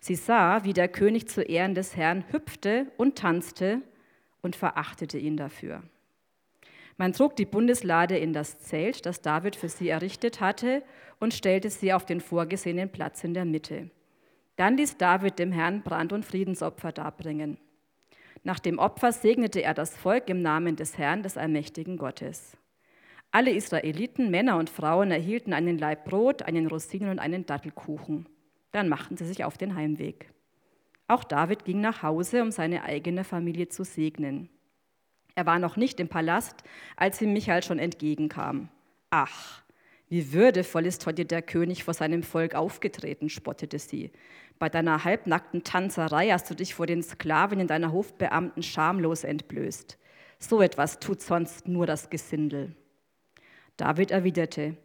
Sie 0.00 0.14
sah, 0.14 0.64
wie 0.64 0.72
der 0.72 0.88
König 0.88 1.28
zu 1.28 1.42
Ehren 1.42 1.74
des 1.74 1.96
Herrn 1.96 2.24
hüpfte 2.30 2.86
und 2.96 3.16
tanzte 3.16 3.82
und 4.42 4.56
verachtete 4.56 5.18
ihn 5.18 5.36
dafür. 5.36 5.82
Man 6.96 7.12
trug 7.12 7.36
die 7.36 7.46
Bundeslade 7.46 8.16
in 8.16 8.32
das 8.32 8.58
Zelt, 8.58 9.06
das 9.06 9.22
David 9.22 9.56
für 9.56 9.68
sie 9.68 9.88
errichtet 9.88 10.40
hatte, 10.40 10.82
und 11.20 11.34
stellte 11.34 11.70
sie 11.70 11.92
auf 11.92 12.06
den 12.06 12.20
vorgesehenen 12.20 12.90
Platz 12.90 13.24
in 13.24 13.34
der 13.34 13.44
Mitte. 13.44 13.90
Dann 14.56 14.76
ließ 14.76 14.96
David 14.96 15.38
dem 15.38 15.52
Herrn 15.52 15.82
Brand- 15.82 16.12
und 16.12 16.24
Friedensopfer 16.24 16.90
darbringen. 16.90 17.58
Nach 18.42 18.58
dem 18.58 18.78
Opfer 18.78 19.12
segnete 19.12 19.62
er 19.62 19.74
das 19.74 19.96
Volk 19.96 20.28
im 20.28 20.42
Namen 20.42 20.76
des 20.76 20.98
Herrn, 20.98 21.22
des 21.22 21.36
allmächtigen 21.36 21.96
Gottes. 21.96 22.56
Alle 23.30 23.50
Israeliten, 23.50 24.30
Männer 24.30 24.56
und 24.56 24.70
Frauen, 24.70 25.10
erhielten 25.10 25.52
einen 25.52 25.76
Laib 25.78 26.04
Brot, 26.04 26.42
einen 26.42 26.66
Rosinen 26.66 27.10
und 27.10 27.18
einen 27.18 27.44
Dattelkuchen. 27.44 28.26
Dann 28.72 28.88
machten 28.88 29.16
sie 29.16 29.26
sich 29.26 29.44
auf 29.44 29.58
den 29.58 29.74
Heimweg. 29.74 30.32
Auch 31.08 31.24
David 31.24 31.64
ging 31.64 31.80
nach 31.80 32.02
Hause, 32.02 32.42
um 32.42 32.50
seine 32.50 32.84
eigene 32.84 33.24
Familie 33.24 33.68
zu 33.68 33.84
segnen. 33.84 34.48
Er 35.34 35.46
war 35.46 35.58
noch 35.58 35.76
nicht 35.76 36.00
im 36.00 36.08
Palast, 36.08 36.64
als 36.96 37.20
ihm 37.22 37.32
Michael 37.32 37.62
schon 37.62 37.78
entgegenkam. 37.78 38.68
Ach, 39.10 39.62
wie 40.08 40.32
würdevoll 40.32 40.86
ist 40.86 41.06
heute 41.06 41.26
der 41.26 41.42
König 41.42 41.84
vor 41.84 41.94
seinem 41.94 42.22
Volk 42.22 42.54
aufgetreten, 42.54 43.28
spottete 43.28 43.78
sie. 43.78 44.10
Bei 44.58 44.68
deiner 44.68 45.04
halbnackten 45.04 45.62
Tanzerei 45.62 46.30
hast 46.30 46.50
du 46.50 46.54
dich 46.54 46.74
vor 46.74 46.86
den 46.86 47.02
Sklavinnen 47.02 47.68
deiner 47.68 47.92
Hofbeamten 47.92 48.62
schamlos 48.62 49.24
entblößt. 49.24 49.98
So 50.38 50.60
etwas 50.60 50.98
tut 50.98 51.20
sonst 51.20 51.68
nur 51.68 51.86
das 51.86 52.10
Gesindel. 52.10 52.74
David 53.76 54.10
erwiderte, 54.10 54.76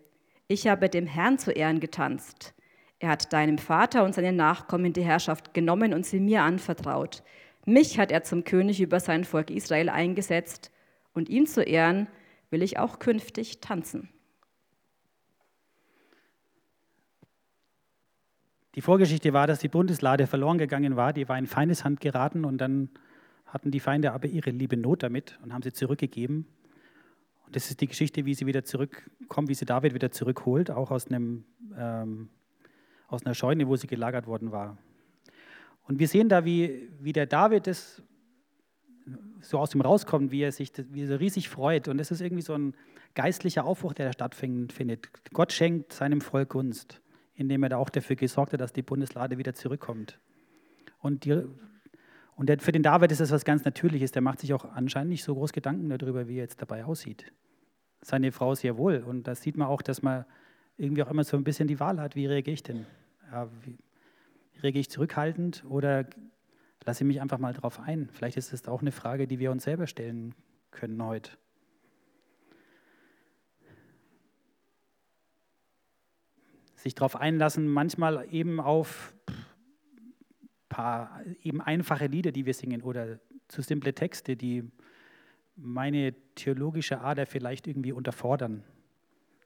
ich 0.48 0.68
habe 0.68 0.90
dem 0.90 1.08
Herrn 1.08 1.40
zu 1.40 1.52
Ehren 1.52 1.80
getanzt. 1.80 2.54
Er 3.00 3.10
hat 3.10 3.34
deinem 3.34 3.58
Vater 3.58 4.04
und 4.04 4.14
seinen 4.14 4.36
Nachkommen 4.36 4.94
die 4.94 5.04
Herrschaft 5.04 5.54
genommen 5.54 5.94
und 5.94 6.06
sie 6.06 6.20
mir 6.20 6.44
anvertraut. 6.44 7.24
Mich 7.66 7.98
hat 7.98 8.12
er 8.12 8.24
zum 8.24 8.44
König 8.44 8.82
über 8.82 9.00
sein 9.00 9.24
Volk 9.24 9.50
Israel 9.50 9.90
eingesetzt 9.90 10.72
und 11.14 11.30
ihm 11.30 11.48
zu 11.48 11.64
Ehren 11.64 12.08
will 12.50 12.62
ich 12.62 12.78
auch 12.78 13.00
künftig 13.00 13.62
tanzen. 13.62 14.10
Die 18.76 18.82
Vorgeschichte 18.82 19.34
war, 19.34 19.48
dass 19.48 19.60
die 19.60 19.68
Bundeslade 19.68 20.28
verloren 20.28 20.58
gegangen 20.58 20.96
war, 20.96 21.14
die 21.14 21.28
war 21.30 21.38
in 21.38 21.48
Feindeshand 21.48 22.00
geraten 22.00 22.46
und 22.46 22.58
dann 22.58 22.90
hatten 23.46 23.70
die 23.70 23.80
Feinde 23.80 24.14
aber 24.14 24.28
ihre 24.28 24.50
liebe 24.50 24.78
Not 24.78 25.04
damit 25.04 25.40
und 25.44 25.54
haben 25.54 25.62
sie 25.62 25.74
zurückgegeben. 25.74 26.48
Und 27.46 27.56
das 27.56 27.70
ist 27.70 27.82
die 27.82 27.88
Geschichte, 27.88 28.26
wie 28.26 28.34
sie 28.34 28.48
wieder 28.48 28.64
zurückkommen, 28.64 29.48
wie 29.48 29.54
sie 29.54 29.66
David 29.66 29.94
wieder 29.94 30.12
zurückholt, 30.12 30.72
auch 30.72 30.90
aus 30.90 31.08
einem 31.08 31.46
ähm, 31.78 32.30
aus 33.14 33.26
einer 33.26 33.36
Scheune, 33.36 33.68
wo 33.68 33.76
sie 33.76 33.88
gelagert 33.88 34.26
worden 34.26 34.52
war. 34.52 34.78
Und 35.84 36.00
wir 36.00 36.08
sehen 36.08 36.30
da, 36.30 36.46
wie, 36.46 36.90
wie 37.00 37.14
der 37.14 37.28
David 37.28 37.68
das 37.68 38.02
so 39.42 39.60
aus 39.60 39.76
ihm 39.76 39.82
rauskommt, 39.82 40.32
wie 40.32 40.42
er 40.42 40.52
sich 40.52 40.72
wie 40.90 41.04
er 41.04 41.20
riesig 41.20 41.50
freut. 41.50 41.88
Und 41.88 41.98
das 41.98 42.10
ist 42.10 42.22
irgendwie 42.22 42.42
so 42.42 42.54
ein 42.54 42.74
geistlicher 43.16 43.66
Aufbruch, 43.66 43.94
der 43.94 44.08
da 44.08 44.14
stattfindet. 44.14 45.10
Gott 45.34 45.52
schenkt 45.52 45.94
seinem 45.94 46.22
Volk 46.22 46.50
Gunst, 46.50 47.02
indem 47.36 47.64
er 47.64 47.70
da 47.70 47.78
auch 47.78 47.90
dafür 47.90 48.16
gesorgt 48.16 48.54
hat, 48.54 48.62
dass 48.62 48.74
die 48.74 48.82
Bundeslade 48.82 49.38
wieder 49.38 49.54
zurückkommt. 49.54 50.20
Und, 51.00 51.26
die, 51.26 51.44
und 52.36 52.50
der, 52.50 52.60
für 52.60 52.72
den 52.72 52.84
David 52.84 53.12
ist 53.12 53.22
das 53.22 53.32
was 53.32 53.46
ganz 53.46 53.66
Natürliches. 53.66 54.12
Der 54.12 54.22
macht 54.22 54.40
sich 54.40 54.54
auch 54.54 54.66
anscheinend 54.66 55.10
nicht 55.10 55.24
so 55.24 55.34
groß 55.34 55.52
Gedanken 55.52 55.90
darüber, 55.90 56.28
wie 56.28 56.36
er 56.38 56.44
jetzt 56.44 56.62
dabei 56.62 56.86
aussieht. 56.86 57.32
Seine 58.02 58.32
Frau 58.32 58.56
sehr 58.56 58.78
wohl. 58.78 58.98
Und 58.98 59.28
da 59.28 59.36
sieht 59.36 59.58
man 59.58 59.68
auch, 59.68 59.82
dass 59.82 60.02
man 60.02 60.26
irgendwie 60.78 61.04
auch 61.04 61.10
immer 61.10 61.24
so 61.24 61.38
ein 61.38 61.44
bisschen 61.44 61.68
die 61.68 61.80
Wahl 61.80 62.00
hat, 62.00 62.16
wie 62.16 62.26
reagiere 62.26 62.54
ich 62.54 62.64
denn? 62.64 62.86
Ja, 63.32 63.50
reagiere 64.62 64.82
ich 64.82 64.90
zurückhaltend 64.90 65.64
oder 65.68 66.06
lasse 66.86 67.04
ich 67.04 67.08
mich 67.08 67.22
einfach 67.22 67.38
mal 67.38 67.54
darauf 67.54 67.80
ein? 67.80 68.10
Vielleicht 68.12 68.38
ist 68.38 68.54
es 68.54 68.68
auch 68.68 68.82
eine 68.82 68.92
Frage, 68.92 69.28
die 69.28 69.40
wir 69.40 69.52
uns 69.52 69.64
selber 69.64 69.88
stellen 69.88 70.36
können 70.72 71.04
heute. 71.04 71.32
Sich 76.84 76.96
darauf 76.96 77.16
einlassen, 77.16 77.70
manchmal 77.70 78.28
eben 78.30 78.60
auf 78.60 79.14
paar 80.68 81.22
eben 81.42 81.62
einfache 81.62 82.08
Lieder, 82.08 82.34
die 82.34 82.46
wir 82.46 82.54
singen 82.54 82.82
oder 82.82 83.20
zu 83.48 83.62
simple 83.62 83.94
Texte, 83.94 84.36
die 84.36 84.70
meine 85.56 86.14
theologische 86.36 87.00
Ader 87.00 87.26
vielleicht 87.26 87.68
irgendwie 87.68 87.94
unterfordern. 87.94 88.66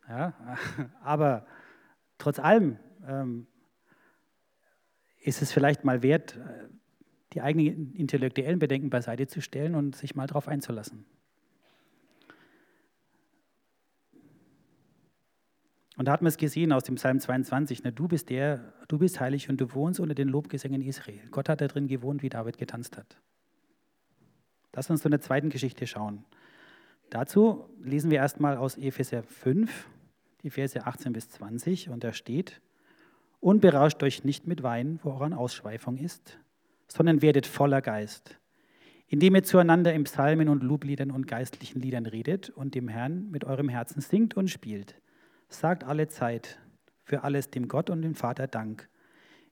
Ja? 0.10 0.34
Aber 1.03 1.46
trotz 2.17 2.39
allem 2.39 2.79
ähm, 3.08 3.46
ist 5.22 5.44
es 5.44 5.51
vielleicht 5.51 5.84
mal 5.86 6.01
wert, 6.01 6.39
die 7.34 7.41
eigenen 7.41 7.94
intellektuellen 7.94 8.58
Bedenken 8.58 8.89
beiseite 8.89 9.27
zu 9.27 9.41
stellen 9.41 9.75
und 9.75 9.96
sich 9.96 10.15
mal 10.15 10.25
darauf 10.25 10.48
einzulassen. 10.48 11.06
Und 15.98 16.08
da 16.08 16.12
hat 16.12 16.22
man 16.22 16.30
es 16.30 16.38
gesehen 16.38 16.72
aus 16.72 16.84
dem 16.84 16.96
Psalm 16.96 17.20
22, 17.20 17.84
ne, 17.84 17.92
du 17.92 18.08
bist 18.08 18.30
der, 18.30 18.72
du 18.88 19.00
bist 19.00 19.20
heilig 19.20 19.50
und 19.50 19.60
du 19.60 19.74
wohnst 19.74 20.00
unter 20.00 20.13
den 20.13 20.30
Lobgesängen 20.30 20.84
Israel. 20.84 21.20
Gott 21.32 21.50
hat 21.50 21.60
da 21.60 21.68
drin 21.68 21.88
gewohnt, 21.88 22.22
wie 22.22 22.30
David 22.30 22.60
getanzt 22.60 22.98
hat. 22.98 23.18
Lass 24.74 24.92
uns 24.92 25.01
zu 25.01 25.10
einer 25.10 25.20
zweiten 25.20 25.50
Geschichte 25.50 25.88
schauen. 25.88 26.24
Dazu 27.10 27.66
lesen 27.82 28.12
wir 28.12 28.20
erstmal 28.20 28.58
aus 28.58 28.77
Epheser 28.77 29.24
5, 29.24 29.89
die 30.44 30.51
Verse 30.51 30.86
18 30.86 31.13
bis 31.13 31.30
20, 31.30 31.89
und 31.89 32.04
da 32.04 32.13
steht, 32.13 32.62
und 33.39 33.62
berauscht 33.62 34.04
euch 34.04 34.24
nicht 34.24 34.46
mit 34.46 34.62
Wein, 34.62 35.00
woran 35.01 35.34
Ausschweifung 35.34 35.98
ist, 35.98 36.38
sondern 36.88 37.24
werdet 37.24 37.48
voller 37.48 37.82
Geist, 37.82 38.38
indem 39.08 39.34
ihr 39.34 39.44
zueinander 39.44 39.94
in 39.94 40.04
Psalmen 40.04 40.48
und 40.48 40.62
Lobliedern 40.62 41.10
und 41.10 41.25
geistlichen 41.25 41.82
Liedern 41.82 42.06
redet 42.06 42.51
und 42.51 42.75
dem 42.75 42.88
Herrn 42.88 43.32
mit 43.32 43.46
eurem 43.46 43.70
Herzen 43.70 44.01
singt 44.01 44.38
und 44.38 44.50
spielt 44.50 44.96
sagt 45.50 45.84
alle 45.84 46.08
Zeit 46.08 46.60
für 47.04 47.24
alles 47.24 47.50
dem 47.50 47.68
Gott 47.68 47.89
und 47.89 48.01
dem 48.01 48.16
Vater 48.16 48.48
Dank. 48.48 48.89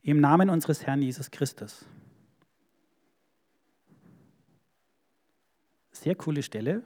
Im 0.02 0.20
Namen 0.20 0.50
unseres 0.50 0.86
Herrn 0.86 1.02
Jesus 1.02 1.32
Christus. 1.32 1.86
Sehr 5.92 6.16
coole 6.16 6.44
Stelle. 6.44 6.84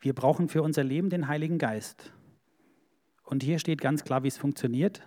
Wir 0.00 0.14
brauchen 0.14 0.48
für 0.48 0.62
unser 0.62 0.84
Leben 0.84 1.10
den 1.10 1.26
Heiligen 1.26 1.58
Geist. 1.58 2.12
Und 3.24 3.42
hier 3.42 3.58
steht 3.58 3.80
ganz 3.80 4.04
klar, 4.04 4.22
wie 4.22 4.28
es 4.28 4.38
funktioniert. 4.38 5.02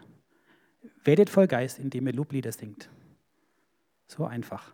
Werdet 1.03 1.29
voll 1.29 1.47
Geist, 1.47 1.79
indem 1.79 2.07
ihr 2.07 2.13
Loblieder 2.13 2.51
singt. 2.51 2.89
So 4.05 4.25
einfach. 4.25 4.73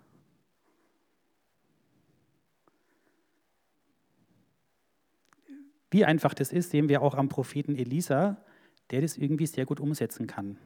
Wie 5.89 6.05
einfach 6.05 6.33
das 6.33 6.51
ist, 6.51 6.71
sehen 6.71 6.89
wir 6.89 7.01
auch 7.01 7.15
am 7.15 7.29
Propheten 7.29 7.75
Elisa, 7.75 8.43
der 8.91 9.01
das 9.01 9.17
irgendwie 9.17 9.47
sehr 9.47 9.65
gut 9.65 9.79
umsetzen 9.79 10.27
kann. 10.27 10.57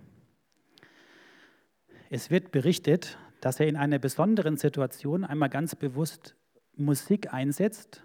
Es 2.10 2.30
wird 2.30 2.52
berichtet, 2.52 3.18
dass 3.40 3.60
er 3.60 3.68
in 3.68 3.76
einer 3.76 4.00
besonderen 4.00 4.58
Situation 4.58 5.24
einmal 5.24 5.50
ganz 5.50 5.76
bewusst 5.76 6.36
Musik 6.76 7.34
einsetzt, 7.34 8.04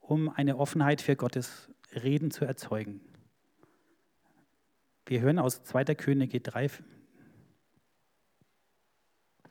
um 0.00 0.28
eine 0.28 0.56
Offenheit 0.58 1.00
für 1.00 1.16
Gottes 1.16 1.70
Reden 1.94 2.30
zu 2.30 2.44
erzeugen. 2.44 3.00
Wir 5.06 5.20
hören 5.20 5.38
aus 5.38 5.62
2. 5.64 5.84
Könige 5.94 6.40
3. 6.40 6.70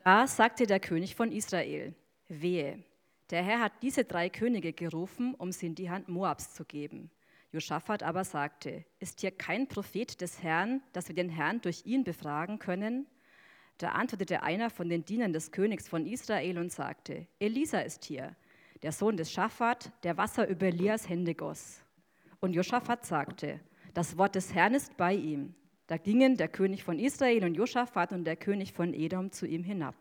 Da 0.04 0.26
sagte 0.26 0.66
der 0.66 0.80
König 0.80 1.14
von 1.14 1.30
Israel, 1.30 1.94
wehe, 2.28 2.82
der 3.30 3.42
Herr 3.42 3.60
hat 3.60 3.72
diese 3.82 4.04
drei 4.04 4.28
Könige 4.28 4.72
gerufen, 4.72 5.34
um 5.34 5.52
sie 5.52 5.66
in 5.66 5.74
die 5.74 5.90
Hand 5.90 6.08
Moabs 6.08 6.54
zu 6.54 6.64
geben. 6.64 7.10
Josaphat 7.52 8.02
aber 8.02 8.24
sagte, 8.24 8.84
ist 8.98 9.20
hier 9.20 9.30
kein 9.30 9.68
Prophet 9.68 10.20
des 10.20 10.42
Herrn, 10.42 10.82
dass 10.92 11.08
wir 11.08 11.14
den 11.14 11.28
Herrn 11.28 11.60
durch 11.60 11.84
ihn 11.84 12.02
befragen 12.02 12.58
können? 12.58 13.06
Da 13.78 13.90
antwortete 13.90 14.42
einer 14.42 14.70
von 14.70 14.88
den 14.88 15.04
Dienern 15.04 15.32
des 15.32 15.50
Königs 15.50 15.88
von 15.88 16.06
Israel 16.06 16.58
und 16.58 16.72
sagte, 16.72 17.26
Elisa 17.38 17.80
ist 17.80 18.04
hier, 18.04 18.34
der 18.82 18.92
Sohn 18.92 19.16
des 19.16 19.30
Schaphat, 19.30 19.92
der 20.02 20.16
Wasser 20.16 20.48
über 20.48 20.66
Elias 20.66 21.08
Hände 21.08 21.34
goss. 21.34 21.84
Und 22.40 22.54
Josaphat 22.54 23.04
sagte, 23.04 23.60
das 23.94 24.16
Wort 24.16 24.34
des 24.34 24.54
Herrn 24.54 24.74
ist 24.74 24.96
bei 24.96 25.14
ihm. 25.14 25.54
Da 25.86 25.96
gingen 25.98 26.36
der 26.36 26.48
König 26.48 26.82
von 26.84 26.98
Israel 26.98 27.44
und 27.44 27.54
Josaphat 27.54 28.12
und 28.12 28.24
der 28.24 28.36
König 28.36 28.72
von 28.72 28.94
Edom 28.94 29.30
zu 29.30 29.46
ihm 29.46 29.62
hinab. 29.62 29.94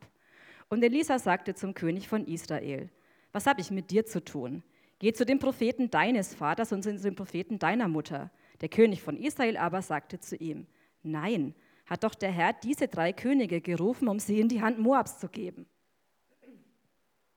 Und 0.69 0.83
Elisa 0.83 1.19
sagte 1.19 1.53
zum 1.53 1.73
König 1.73 2.07
von 2.07 2.25
Israel, 2.25 2.89
was 3.31 3.45
habe 3.45 3.61
ich 3.61 3.71
mit 3.71 3.91
dir 3.91 4.05
zu 4.05 4.23
tun? 4.23 4.63
Geh 4.99 5.13
zu 5.13 5.25
dem 5.25 5.39
Propheten 5.39 5.89
deines 5.89 6.35
Vaters 6.35 6.71
und 6.71 6.83
zu 6.83 6.95
dem 6.95 7.15
Propheten 7.15 7.57
deiner 7.57 7.87
Mutter. 7.87 8.29
Der 8.61 8.69
König 8.69 9.01
von 9.01 9.17
Israel 9.17 9.57
aber 9.57 9.81
sagte 9.81 10.19
zu 10.19 10.35
ihm, 10.35 10.67
nein, 11.01 11.55
hat 11.87 12.03
doch 12.03 12.13
der 12.13 12.31
Herr 12.31 12.53
diese 12.53 12.87
drei 12.87 13.11
Könige 13.11 13.61
gerufen, 13.61 14.07
um 14.07 14.19
sie 14.19 14.39
in 14.39 14.47
die 14.47 14.61
Hand 14.61 14.79
Moabs 14.79 15.19
zu 15.19 15.27
geben. 15.27 15.65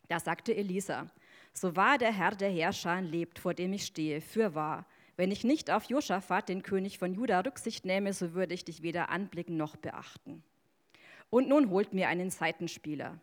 Da 0.08 0.20
sagte 0.20 0.54
Elisa, 0.54 1.10
so 1.52 1.74
wahr 1.76 1.98
der 1.98 2.12
Herr 2.12 2.34
der 2.34 2.50
Herrscher 2.50 3.00
lebt, 3.00 3.38
vor 3.38 3.54
dem 3.54 3.72
ich 3.72 3.86
stehe, 3.86 4.20
für 4.20 4.54
wahr. 4.54 4.86
Wenn 5.16 5.30
ich 5.30 5.44
nicht 5.44 5.70
auf 5.70 5.84
Josaphat, 5.84 6.48
den 6.48 6.62
König 6.62 6.98
von 6.98 7.14
Juda, 7.14 7.40
Rücksicht 7.40 7.84
nehme, 7.84 8.12
so 8.12 8.34
würde 8.34 8.54
ich 8.54 8.64
dich 8.64 8.82
weder 8.82 9.08
anblicken 9.08 9.56
noch 9.56 9.76
beachten. 9.76 10.42
Und 11.30 11.48
nun 11.48 11.70
holt 11.70 11.94
mir 11.94 12.08
einen 12.08 12.30
Seitenspieler. 12.30 13.20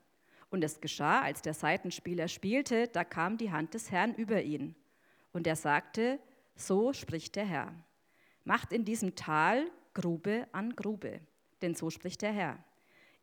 Und 0.52 0.64
es 0.64 0.82
geschah, 0.82 1.22
als 1.22 1.42
der 1.42 1.56
Seitenspieler 1.56 2.28
spielte, 2.28 2.88
da 2.88 3.04
kam 3.04 3.38
die 3.38 3.52
Hand 3.52 3.74
des 3.74 3.90
Herrn 3.90 4.14
über 4.14 4.44
ihn. 4.44 4.76
Und 5.34 5.48
er 5.48 5.56
sagte, 5.56 6.20
so 6.56 6.94
spricht 6.94 7.36
der 7.36 7.46
Herr. 7.46 7.74
Macht 8.44 8.74
in 8.74 8.86
diesem 8.86 9.16
Tal 9.16 9.66
Grube 9.94 10.48
an 10.52 10.76
Grube, 10.76 11.22
denn 11.62 11.74
so 11.74 11.90
spricht 11.90 12.22
der 12.22 12.34
Herr. 12.34 12.64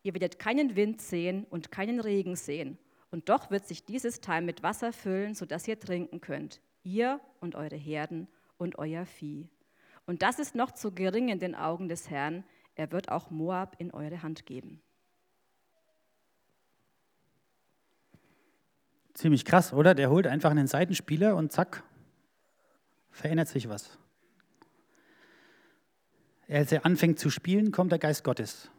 Ihr 0.02 0.14
werdet 0.14 0.38
keinen 0.38 0.74
Wind 0.74 1.00
sehen 1.00 1.44
und 1.50 1.70
keinen 1.70 2.00
Regen 2.00 2.34
sehen, 2.34 2.78
und 3.10 3.28
doch 3.28 3.50
wird 3.50 3.66
sich 3.66 3.84
dieses 3.84 4.20
Tal 4.20 4.42
mit 4.42 4.62
Wasser 4.62 4.92
füllen, 4.92 5.34
sodass 5.34 5.66
ihr 5.66 5.80
trinken 5.80 6.20
könnt, 6.20 6.60
ihr 6.82 7.20
und 7.40 7.54
eure 7.54 7.76
Herden 7.76 8.28
und 8.58 8.78
euer 8.78 9.06
Vieh. 9.06 9.48
Und 10.06 10.22
das 10.22 10.38
ist 10.38 10.54
noch 10.54 10.72
zu 10.72 10.92
gering 10.92 11.28
in 11.28 11.38
den 11.38 11.54
Augen 11.54 11.88
des 11.88 12.10
Herrn, 12.10 12.44
er 12.74 12.92
wird 12.92 13.10
auch 13.10 13.30
Moab 13.30 13.76
in 13.78 13.90
eure 13.90 14.22
Hand 14.22 14.46
geben. 14.46 14.82
Ziemlich 19.18 19.44
krass, 19.44 19.72
oder? 19.72 19.96
Der 19.96 20.10
holt 20.10 20.28
einfach 20.28 20.52
einen 20.52 20.68
Seitenspieler 20.68 21.34
und 21.34 21.50
zack, 21.50 21.82
verändert 23.10 23.48
sich 23.48 23.68
was. 23.68 23.98
Als 26.48 26.70
er 26.70 26.86
anfängt 26.86 27.18
zu 27.18 27.28
spielen, 27.28 27.72
kommt 27.72 27.90
der 27.90 27.98
Geist 27.98 28.22
Gottes. 28.22 28.70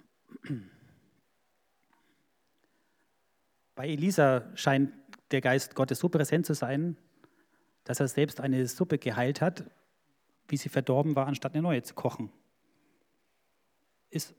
Bei 3.76 3.90
Elisa 3.90 4.50
scheint 4.56 4.94
der 5.32 5.42
Geist 5.42 5.76
Gottes 5.76 6.00
so 6.00 6.08
präsent 6.08 6.46
zu 6.46 6.54
sein, 6.54 6.96
dass 7.84 8.00
er 8.00 8.08
selbst 8.08 8.40
eine 8.40 8.66
Suppe 8.66 8.98
geheilt 8.98 9.42
hat, 9.42 9.66
wie 10.48 10.56
sie 10.56 10.70
verdorben 10.70 11.18
war, 11.18 11.28
anstatt 11.28 11.54
eine 11.54 11.64
neue 11.64 11.84
zu 11.84 11.96
kochen. 11.96 12.32
Ist 14.10 14.34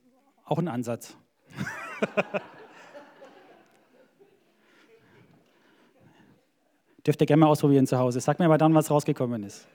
auch 0.46 0.56
ein 0.56 0.68
Ansatz. 0.68 1.14
Dürft 7.06 7.20
ihr 7.20 7.26
gerne 7.26 7.40
mal 7.40 7.46
ausprobieren 7.46 7.86
zu 7.86 7.98
Hause. 7.98 8.20
Sag 8.20 8.38
mir 8.38 8.48
mal 8.48 8.58
dann, 8.58 8.74
was 8.74 8.90
rausgekommen 8.90 9.42
ist. 9.44 9.66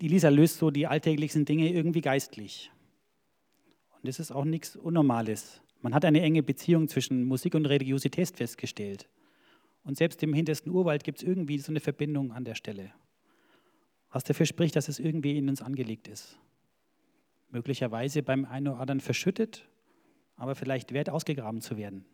Die 0.00 0.08
Lisa 0.08 0.28
löst 0.28 0.58
so 0.58 0.70
die 0.70 0.86
alltäglichsten 0.86 1.46
Dinge 1.46 1.72
irgendwie 1.72 2.02
geistlich. 2.02 2.70
Und 3.94 4.06
das 4.06 4.20
ist 4.20 4.30
auch 4.30 4.44
nichts 4.44 4.76
Unnormales. 4.76 5.62
Man 5.80 5.94
hat 5.94 6.04
eine 6.04 6.20
enge 6.20 6.42
Beziehung 6.42 6.86
zwischen 6.88 7.24
Musik 7.24 7.54
und 7.54 7.64
Religiosität 7.66 8.36
festgestellt. 8.36 9.08
Und 9.84 9.96
selbst 9.96 10.22
im 10.22 10.34
hintersten 10.34 10.70
Urwald 10.70 11.02
gibt 11.02 11.18
es 11.18 11.24
irgendwie 11.24 11.58
so 11.58 11.72
eine 11.72 11.80
Verbindung 11.80 12.32
an 12.32 12.44
der 12.44 12.54
Stelle. 12.54 12.92
Was 14.10 14.22
dafür 14.22 14.46
spricht, 14.46 14.76
dass 14.76 14.88
es 14.88 14.98
irgendwie 14.98 15.38
in 15.38 15.48
uns 15.48 15.62
angelegt 15.62 16.08
ist. 16.08 16.38
Möglicherweise 17.50 18.22
beim 18.22 18.44
einen 18.44 18.68
oder 18.68 18.80
anderen 18.80 19.00
verschüttet 19.00 19.66
aber 20.36 20.54
vielleicht 20.54 20.92
wert 20.92 21.10
ausgegraben 21.10 21.60
zu 21.60 21.76
werden. 21.76 22.04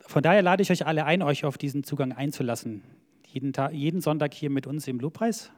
Von 0.00 0.22
daher 0.22 0.42
lade 0.42 0.62
ich 0.62 0.70
euch 0.70 0.86
alle 0.86 1.04
ein, 1.04 1.22
euch 1.22 1.44
auf 1.44 1.58
diesen 1.58 1.84
Zugang 1.84 2.12
einzulassen. 2.12 2.82
Jeden, 3.26 3.52
Tag, 3.52 3.72
jeden 3.72 4.00
Sonntag 4.00 4.32
hier 4.32 4.48
mit 4.48 4.66
uns 4.66 4.88
im 4.88 4.98
Lobpreis, 5.00 5.52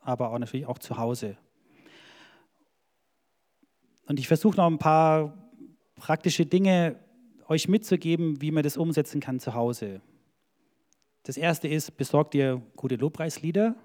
aber 0.00 0.30
auch 0.30 0.38
natürlich 0.38 0.66
auch 0.66 0.78
zu 0.78 0.96
Hause. 0.96 1.36
Und 4.06 4.18
ich 4.18 4.26
versuche 4.26 4.56
noch 4.56 4.66
ein 4.66 4.78
paar 4.78 5.50
praktische 5.96 6.46
Dinge 6.46 6.98
euch 7.46 7.68
mitzugeben, 7.68 8.40
wie 8.40 8.50
man 8.50 8.62
das 8.62 8.76
umsetzen 8.76 9.20
kann 9.20 9.38
zu 9.38 9.54
Hause. 9.54 10.00
Das 11.24 11.36
erste 11.36 11.68
ist, 11.68 11.96
besorgt 11.96 12.34
dir 12.34 12.62
gute 12.76 12.96
Lobpreislieder, 12.96 13.76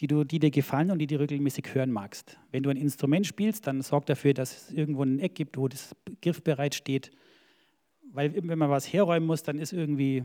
die, 0.00 0.06
du, 0.06 0.24
die 0.24 0.38
dir 0.38 0.50
gefallen 0.50 0.90
und 0.90 0.98
die 0.98 1.06
du 1.06 1.18
regelmäßig 1.18 1.74
hören 1.74 1.90
magst. 1.90 2.38
Wenn 2.52 2.62
du 2.62 2.70
ein 2.70 2.76
Instrument 2.76 3.26
spielst, 3.26 3.66
dann 3.66 3.82
sorg 3.82 4.06
dafür, 4.06 4.32
dass 4.32 4.68
es 4.68 4.72
irgendwo 4.72 5.02
ein 5.02 5.18
Eck 5.18 5.34
gibt, 5.34 5.56
wo 5.56 5.66
das 5.68 5.94
Griff 6.22 6.42
bereit 6.42 6.74
steht. 6.74 7.10
Weil 8.12 8.34
wenn 8.34 8.58
man 8.58 8.70
was 8.70 8.92
herräumen 8.92 9.26
muss, 9.26 9.42
dann 9.42 9.58
ist 9.58 9.72
irgendwie 9.72 10.24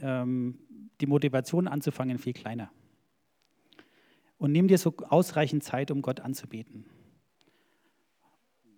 ähm, 0.00 0.58
die 1.00 1.06
Motivation 1.06 1.66
anzufangen 1.66 2.18
viel 2.18 2.34
kleiner. 2.34 2.70
Und 4.36 4.52
nimm 4.52 4.68
dir 4.68 4.78
so 4.78 4.94
ausreichend 5.08 5.64
Zeit, 5.64 5.90
um 5.90 6.02
Gott 6.02 6.20
anzubeten. 6.20 6.84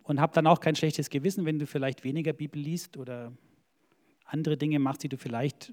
Und 0.02 0.20
hab 0.20 0.32
dann 0.34 0.46
auch 0.46 0.60
kein 0.60 0.76
schlechtes 0.76 1.10
Gewissen, 1.10 1.44
wenn 1.44 1.58
du 1.58 1.66
vielleicht 1.66 2.04
weniger 2.04 2.32
Bibel 2.32 2.60
liest 2.60 2.96
oder 2.96 3.32
andere 4.24 4.56
Dinge 4.56 4.78
machst, 4.78 5.02
die 5.02 5.08
du 5.08 5.16
vielleicht 5.16 5.72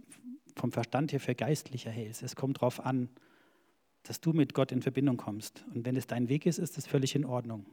vom 0.56 0.72
Verstand 0.72 1.12
her 1.12 1.20
für 1.20 1.36
geistlicher 1.36 1.92
hältst. 1.92 2.24
Es 2.24 2.36
kommt 2.36 2.58
darauf 2.58 2.84
an, 2.84 3.10
dass 4.04 4.22
du 4.22 4.34
mit 4.34 4.54
Gott 4.54 4.72
in 4.72 4.82
Verbindung 4.82 5.18
kommst. 5.18 5.66
Und 5.74 5.86
wenn 5.86 5.96
es 5.96 6.08
dein 6.08 6.30
Weg 6.30 6.46
ist, 6.46 6.60
ist 6.60 6.78
das 6.78 6.88
völlig 6.88 7.16
in 7.16 7.26
Ordnung. 7.26 7.66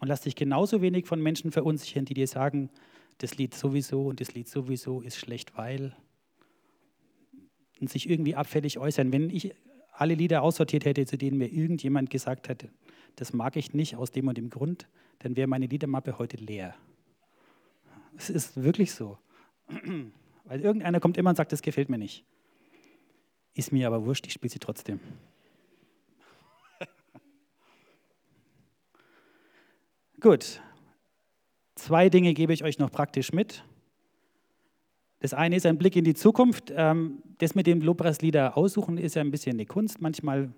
Und 0.00 0.08
lass 0.08 0.22
dich 0.22 0.36
genauso 0.36 0.82
wenig 0.82 1.06
von 1.06 1.22
Menschen 1.22 1.52
verunsichern, 1.52 2.04
die 2.04 2.14
dir 2.14 2.26
sagen, 2.26 2.70
das 3.18 3.36
Lied 3.36 3.54
sowieso 3.54 4.06
und 4.06 4.20
das 4.20 4.34
Lied 4.34 4.48
sowieso 4.48 5.00
ist 5.00 5.16
schlecht, 5.16 5.56
weil 5.56 5.94
und 7.80 7.90
sich 7.90 8.08
irgendwie 8.08 8.36
abfällig 8.36 8.78
äußern. 8.78 9.12
Wenn 9.12 9.28
ich 9.28 9.54
alle 9.92 10.14
Lieder 10.14 10.42
aussortiert 10.42 10.84
hätte, 10.84 11.04
zu 11.04 11.18
denen 11.18 11.36
mir 11.36 11.48
irgendjemand 11.48 12.10
gesagt 12.10 12.48
hätte, 12.48 12.70
das 13.16 13.32
mag 13.32 13.56
ich 13.56 13.74
nicht 13.74 13.96
aus 13.96 14.10
dem 14.10 14.28
und 14.28 14.38
dem 14.38 14.50
Grund, 14.50 14.88
dann 15.18 15.36
wäre 15.36 15.48
meine 15.48 15.66
Liedermappe 15.66 16.18
heute 16.18 16.36
leer. 16.36 16.74
Es 18.16 18.30
ist 18.30 18.62
wirklich 18.62 18.92
so. 18.92 19.18
Weil 20.44 20.60
irgendeiner 20.60 21.00
kommt 21.00 21.16
immer 21.16 21.30
und 21.30 21.36
sagt, 21.36 21.52
das 21.52 21.62
gefällt 21.62 21.88
mir 21.88 21.98
nicht. 21.98 22.24
Ist 23.54 23.72
mir 23.72 23.86
aber 23.86 24.04
wurscht, 24.06 24.26
ich 24.26 24.32
spiele 24.32 24.50
sie 24.50 24.58
trotzdem. 24.58 25.00
Gut. 30.20 30.60
Zwei 31.74 32.08
Dinge 32.08 32.32
gebe 32.34 32.52
ich 32.52 32.64
euch 32.64 32.78
noch 32.78 32.90
praktisch 32.90 33.32
mit. 33.32 33.64
Das 35.20 35.34
eine 35.34 35.56
ist 35.56 35.66
ein 35.66 35.78
Blick 35.78 35.96
in 35.96 36.04
die 36.04 36.14
Zukunft. 36.14 36.72
Ähm, 36.74 37.22
das 37.38 37.54
mit 37.54 37.66
dem 37.66 37.80
Lobpreislieder 37.80 38.56
aussuchen 38.56 38.98
ist 38.98 39.14
ja 39.14 39.22
ein 39.22 39.30
bisschen 39.30 39.54
eine 39.56 39.66
Kunst. 39.66 40.00
Manchmal 40.00 40.52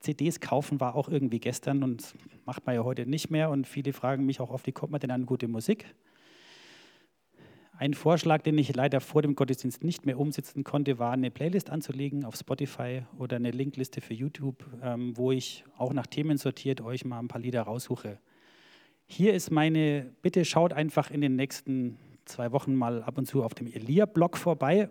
CDs 0.00 0.40
kaufen 0.40 0.80
war 0.80 0.96
auch 0.96 1.08
irgendwie 1.08 1.38
gestern 1.38 1.82
und 1.82 2.14
macht 2.44 2.66
man 2.66 2.74
ja 2.74 2.82
heute 2.82 3.06
nicht 3.06 3.30
mehr. 3.30 3.50
Und 3.50 3.66
viele 3.66 3.92
fragen 3.92 4.26
mich 4.26 4.40
auch 4.40 4.50
oft, 4.50 4.66
wie 4.66 4.72
kommt 4.72 4.90
man 4.90 5.00
denn 5.00 5.10
an 5.10 5.26
gute 5.26 5.48
Musik? 5.48 5.86
Ein 7.82 7.94
Vorschlag, 7.94 8.42
den 8.42 8.56
ich 8.58 8.76
leider 8.76 9.00
vor 9.00 9.22
dem 9.22 9.34
Gottesdienst 9.34 9.82
nicht 9.82 10.06
mehr 10.06 10.16
umsetzen 10.20 10.62
konnte, 10.62 11.00
war 11.00 11.10
eine 11.10 11.32
Playlist 11.32 11.68
anzulegen 11.68 12.24
auf 12.24 12.36
Spotify 12.36 13.02
oder 13.18 13.34
eine 13.34 13.50
Linkliste 13.50 14.00
für 14.00 14.14
YouTube, 14.14 14.64
ähm, 14.80 15.16
wo 15.16 15.32
ich 15.32 15.64
auch 15.76 15.92
nach 15.92 16.06
Themen 16.06 16.38
sortiert 16.38 16.80
euch 16.80 17.04
mal 17.04 17.18
ein 17.18 17.26
paar 17.26 17.40
Lieder 17.40 17.62
raussuche. 17.62 18.20
Hier 19.06 19.34
ist 19.34 19.50
meine 19.50 20.12
Bitte, 20.22 20.44
schaut 20.44 20.72
einfach 20.72 21.10
in 21.10 21.22
den 21.22 21.34
nächsten 21.34 21.98
zwei 22.24 22.52
Wochen 22.52 22.76
mal 22.76 23.02
ab 23.02 23.18
und 23.18 23.26
zu 23.26 23.42
auf 23.42 23.52
dem 23.52 23.66
Elia-Blog 23.66 24.36
vorbei. 24.36 24.88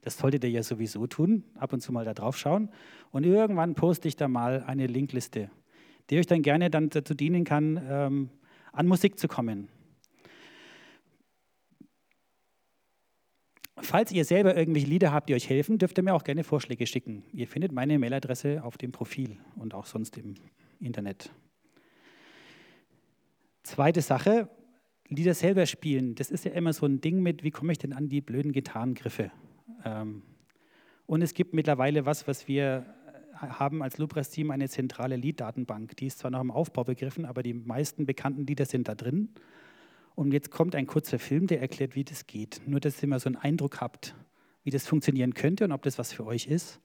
Das 0.00 0.16
solltet 0.16 0.42
ihr 0.44 0.50
ja 0.50 0.62
sowieso 0.62 1.06
tun, 1.06 1.44
ab 1.56 1.74
und 1.74 1.80
zu 1.80 1.92
mal 1.92 2.06
da 2.06 2.14
drauf 2.14 2.38
schauen. 2.38 2.70
Und 3.10 3.26
irgendwann 3.26 3.74
poste 3.74 4.08
ich 4.08 4.16
da 4.16 4.26
mal 4.26 4.64
eine 4.66 4.86
Linkliste, 4.86 5.50
die 6.08 6.18
euch 6.18 6.26
dann 6.26 6.40
gerne 6.40 6.70
dann 6.70 6.88
dazu 6.88 7.12
dienen 7.12 7.44
kann, 7.44 7.78
ähm, 7.86 8.30
an 8.72 8.86
Musik 8.86 9.18
zu 9.18 9.28
kommen. 9.28 9.68
Falls 13.78 14.10
ihr 14.10 14.24
selber 14.24 14.56
irgendwelche 14.56 14.88
Lieder 14.88 15.12
habt, 15.12 15.28
die 15.28 15.34
euch 15.34 15.48
helfen, 15.48 15.78
dürft 15.78 15.98
ihr 15.98 16.04
mir 16.04 16.14
auch 16.14 16.24
gerne 16.24 16.44
Vorschläge 16.44 16.86
schicken. 16.86 17.24
Ihr 17.32 17.46
findet 17.46 17.72
meine 17.72 17.98
Mailadresse 17.98 18.64
auf 18.64 18.78
dem 18.78 18.90
Profil 18.90 19.36
und 19.56 19.74
auch 19.74 19.86
sonst 19.86 20.16
im 20.16 20.34
Internet. 20.80 21.30
Zweite 23.62 24.00
Sache, 24.00 24.48
Lieder 25.08 25.34
selber 25.34 25.66
spielen. 25.66 26.14
Das 26.14 26.30
ist 26.30 26.44
ja 26.44 26.52
immer 26.52 26.72
so 26.72 26.86
ein 26.86 27.00
Ding 27.00 27.22
mit, 27.22 27.44
wie 27.44 27.50
komme 27.50 27.72
ich 27.72 27.78
denn 27.78 27.92
an 27.92 28.08
die 28.08 28.20
blöden 28.20 28.52
Gitarrengriffe? 28.52 29.30
Ähm, 29.84 30.22
und 31.06 31.22
es 31.22 31.34
gibt 31.34 31.54
mittlerweile 31.54 32.06
was, 32.06 32.26
was 32.26 32.48
wir 32.48 32.86
haben 33.34 33.82
als 33.82 33.98
Lubras-Team, 33.98 34.50
eine 34.50 34.68
zentrale 34.68 35.16
Lieddatenbank. 35.16 35.96
Die 35.96 36.06
ist 36.06 36.18
zwar 36.18 36.30
noch 36.30 36.40
im 36.40 36.50
Aufbau 36.50 36.84
begriffen, 36.84 37.24
aber 37.24 37.42
die 37.42 37.54
meisten 37.54 38.06
bekannten 38.06 38.46
Lieder 38.46 38.64
sind 38.64 38.88
da 38.88 38.94
drin. 38.94 39.28
Und 40.16 40.32
jetzt 40.32 40.50
kommt 40.50 40.74
ein 40.74 40.86
kurzer 40.86 41.18
Film, 41.18 41.46
der 41.46 41.60
erklärt, 41.60 41.94
wie 41.94 42.02
das 42.02 42.26
geht. 42.26 42.62
Nur, 42.66 42.80
dass 42.80 43.02
ihr 43.02 43.08
mal 43.08 43.20
so 43.20 43.28
einen 43.28 43.36
Eindruck 43.36 43.82
habt, 43.82 44.16
wie 44.64 44.70
das 44.70 44.86
funktionieren 44.86 45.34
könnte 45.34 45.64
und 45.64 45.72
ob 45.72 45.82
das 45.82 45.98
was 45.98 46.12
für 46.12 46.24
euch 46.24 46.46
ist. 46.46 46.80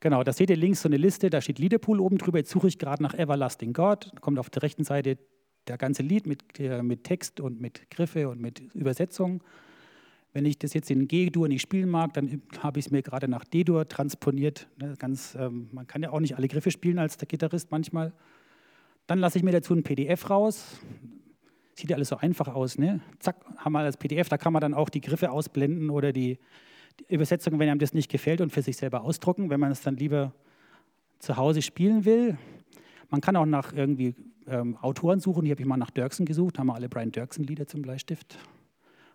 Genau, 0.00 0.22
da 0.22 0.32
seht 0.32 0.50
ihr 0.50 0.56
links 0.56 0.82
so 0.82 0.88
eine 0.88 0.98
Liste, 0.98 1.30
da 1.30 1.40
steht 1.40 1.58
Liederpool 1.58 2.00
oben 2.00 2.18
drüber. 2.18 2.38
Jetzt 2.38 2.50
suche 2.50 2.68
ich 2.68 2.78
gerade 2.78 3.02
nach 3.02 3.14
Everlasting 3.14 3.72
God. 3.72 4.12
Kommt 4.20 4.38
auf 4.38 4.50
der 4.50 4.62
rechten 4.62 4.84
Seite 4.84 5.16
der 5.68 5.78
ganze 5.78 6.02
Lied 6.02 6.26
mit, 6.26 6.60
äh, 6.60 6.82
mit 6.82 7.04
Text 7.04 7.40
und 7.40 7.60
mit 7.60 7.90
Griffe 7.90 8.28
und 8.28 8.40
mit 8.40 8.60
Übersetzung. 8.74 9.42
Wenn 10.34 10.44
ich 10.44 10.58
das 10.58 10.74
jetzt 10.74 10.90
in 10.90 11.08
G-Dur 11.08 11.48
nicht 11.48 11.62
spielen 11.62 11.88
mag, 11.88 12.12
dann 12.12 12.42
habe 12.58 12.78
ich 12.78 12.86
es 12.86 12.90
mir 12.92 13.00
gerade 13.00 13.26
nach 13.26 13.44
D-Dur 13.44 13.88
transponiert. 13.88 14.68
Ne, 14.76 14.96
ganz, 14.98 15.34
ähm, 15.34 15.70
man 15.72 15.86
kann 15.86 16.02
ja 16.02 16.10
auch 16.10 16.20
nicht 16.20 16.36
alle 16.36 16.48
Griffe 16.48 16.70
spielen 16.70 16.98
als 16.98 17.16
der 17.16 17.28
Gitarrist 17.28 17.70
manchmal. 17.70 18.12
Dann 19.12 19.18
lasse 19.18 19.36
ich 19.36 19.44
mir 19.44 19.52
dazu 19.52 19.74
ein 19.74 19.82
PDF 19.82 20.30
raus. 20.30 20.80
Sieht 21.74 21.90
ja 21.90 21.96
alles 21.96 22.08
so 22.08 22.16
einfach 22.16 22.48
aus. 22.48 22.78
Ne? 22.78 23.00
Zack, 23.18 23.36
haben 23.58 23.74
wir 23.74 23.80
als 23.80 23.98
PDF. 23.98 24.30
Da 24.30 24.38
kann 24.38 24.54
man 24.54 24.62
dann 24.62 24.72
auch 24.72 24.88
die 24.88 25.02
Griffe 25.02 25.30
ausblenden 25.30 25.90
oder 25.90 26.14
die, 26.14 26.38
die 26.98 27.12
Übersetzung, 27.12 27.58
wenn 27.58 27.68
einem 27.68 27.78
das 27.78 27.92
nicht 27.92 28.10
gefällt 28.10 28.40
und 28.40 28.54
für 28.54 28.62
sich 28.62 28.78
selber 28.78 29.02
ausdrucken, 29.02 29.50
wenn 29.50 29.60
man 29.60 29.70
es 29.70 29.82
dann 29.82 29.98
lieber 29.98 30.32
zu 31.18 31.36
Hause 31.36 31.60
spielen 31.60 32.06
will. 32.06 32.38
Man 33.10 33.20
kann 33.20 33.36
auch 33.36 33.44
nach 33.44 33.74
irgendwie 33.74 34.14
ähm, 34.46 34.78
Autoren 34.78 35.20
suchen. 35.20 35.44
Hier 35.44 35.56
habe 35.56 35.60
ich 35.60 35.68
mal 35.68 35.76
nach 35.76 35.90
Dirksen 35.90 36.24
gesucht, 36.24 36.58
haben 36.58 36.68
wir 36.68 36.74
alle 36.74 36.88
Brian 36.88 37.12
Dirksen-Lieder 37.12 37.66
zum 37.66 37.82
Bleistift. 37.82 38.38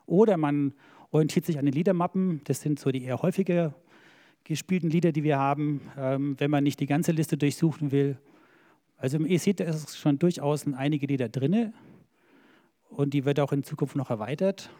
Oder 0.05 0.37
man 0.37 0.75
orientiert 1.09 1.47
sich 1.47 1.57
an 1.57 1.65
den 1.65 1.73
Liedermappen. 1.73 2.41
Das 2.43 2.61
sind 2.61 2.77
so 2.77 2.91
die 2.91 3.03
eher 3.03 3.23
häufiger 3.23 3.73
gespielten 4.43 4.91
Lieder, 4.91 5.11
die 5.11 5.23
wir 5.23 5.39
haben, 5.39 5.81
ähm, 5.97 6.35
wenn 6.37 6.51
man 6.51 6.63
nicht 6.63 6.79
die 6.81 6.85
ganze 6.85 7.13
Liste 7.13 7.35
durchsuchen 7.35 7.91
will. 7.91 8.19
Also 8.97 9.19
ihr 9.19 9.39
seht, 9.39 9.59
da 9.59 9.65
ist 9.65 9.95
schon 9.97 10.17
durchaus 10.17 10.65
einige 10.65 11.05
Lieder 11.05 11.29
drin 11.29 11.73
und 12.89 13.13
die 13.13 13.25
wird 13.25 13.39
auch 13.39 13.51
in 13.51 13.63
Zukunft 13.63 13.95
noch 13.95 14.09
erweitert. 14.09 14.71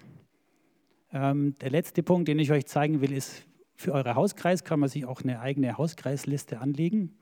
Ähm, 1.14 1.54
der 1.62 1.70
letzte 1.70 2.02
Punkt, 2.02 2.28
den 2.28 2.40
ich 2.40 2.52
euch 2.52 2.66
zeigen 2.66 3.02
will, 3.02 3.14
ist, 3.14 3.46
für 3.76 3.94
eure 3.94 4.16
Hauskreis 4.16 4.64
kann 4.64 4.80
man 4.80 4.90
sich 4.90 5.06
auch 5.06 5.22
eine 5.22 5.40
eigene 5.40 5.78
Hauskreisliste 5.78 6.60
anlegen. 6.60 7.16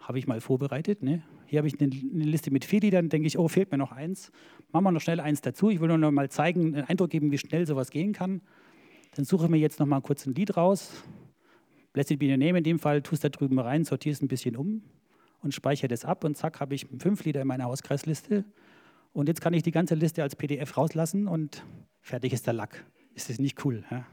Habe 0.00 0.18
ich 0.18 0.26
mal 0.26 0.40
vorbereitet. 0.40 1.04
Ne? 1.04 1.22
Hier 1.46 1.58
habe 1.58 1.68
ich 1.68 1.80
eine, 1.80 1.88
eine, 1.92 2.24
Liste 2.24 2.50
mit 2.50 2.64
vier 2.64 2.80
Liedern, 2.80 3.08
denke 3.08 3.28
ich, 3.28 3.38
oh, 3.38 3.46
fehlt 3.46 3.70
mir 3.70 3.78
noch 3.78 3.92
eins. 3.92 4.32
Machen 4.72 4.84
wir 4.84 4.90
noch 4.90 5.00
schnell 5.00 5.20
eins 5.20 5.40
dazu. 5.40 5.70
Ich 5.70 5.80
will 5.80 5.86
nur 5.86 5.98
noch 5.98 6.10
mal 6.10 6.28
zeigen, 6.30 6.74
einen 6.74 6.84
Eindruck 6.84 7.10
geben, 7.10 7.30
wie 7.30 7.38
schnell 7.38 7.64
sowas 7.64 7.90
gehen 7.90 8.12
kann. 8.12 8.42
Dann 9.14 9.24
suche 9.24 9.44
ich 9.44 9.50
mir 9.50 9.58
jetzt 9.58 9.78
noch 9.78 9.86
mal 9.86 10.00
kurz 10.00 10.26
ein 10.26 10.34
Lied 10.34 10.56
raus. 10.56 11.04
Blessed 11.92 12.18
be 12.18 12.28
your 12.28 12.36
name 12.36 12.58
in 12.58 12.64
dem 12.64 12.80
Fall, 12.80 13.02
tust 13.02 13.22
da 13.22 13.28
drüben 13.28 13.60
rein, 13.60 13.84
sortierst 13.84 14.20
ein 14.20 14.28
bisschen 14.28 14.56
um 14.56 14.82
und 15.44 15.52
speichere 15.52 15.88
das 15.88 16.04
ab 16.04 16.24
und 16.24 16.36
zack, 16.36 16.58
habe 16.58 16.74
ich 16.74 16.86
fünf 16.98 17.24
Lieder 17.24 17.42
in 17.42 17.46
meiner 17.46 17.64
Hauskreisliste. 17.64 18.44
Und 19.12 19.28
jetzt 19.28 19.40
kann 19.40 19.52
ich 19.52 19.62
die 19.62 19.70
ganze 19.70 19.94
Liste 19.94 20.22
als 20.22 20.34
PDF 20.34 20.76
rauslassen 20.76 21.28
und 21.28 21.62
fertig 22.00 22.32
ist 22.32 22.46
der 22.46 22.54
Lack. 22.54 22.84
Ist 23.14 23.28
das 23.28 23.38
nicht 23.38 23.64
cool? 23.64 23.84
Ja? 23.90 24.06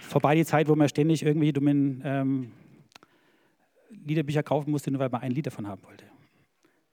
Vorbei 0.00 0.34
die 0.34 0.44
Zeit, 0.44 0.68
wo 0.68 0.74
man 0.74 0.88
ständig 0.88 1.22
irgendwie 1.22 1.52
dummen 1.52 2.02
ähm, 2.04 2.52
Liederbücher 3.90 4.42
kaufen 4.42 4.70
musste, 4.70 4.90
nur 4.90 5.00
weil 5.00 5.10
man 5.10 5.20
ein 5.20 5.32
Lied 5.32 5.46
davon 5.46 5.66
haben 5.68 5.82
wollte. 5.84 6.04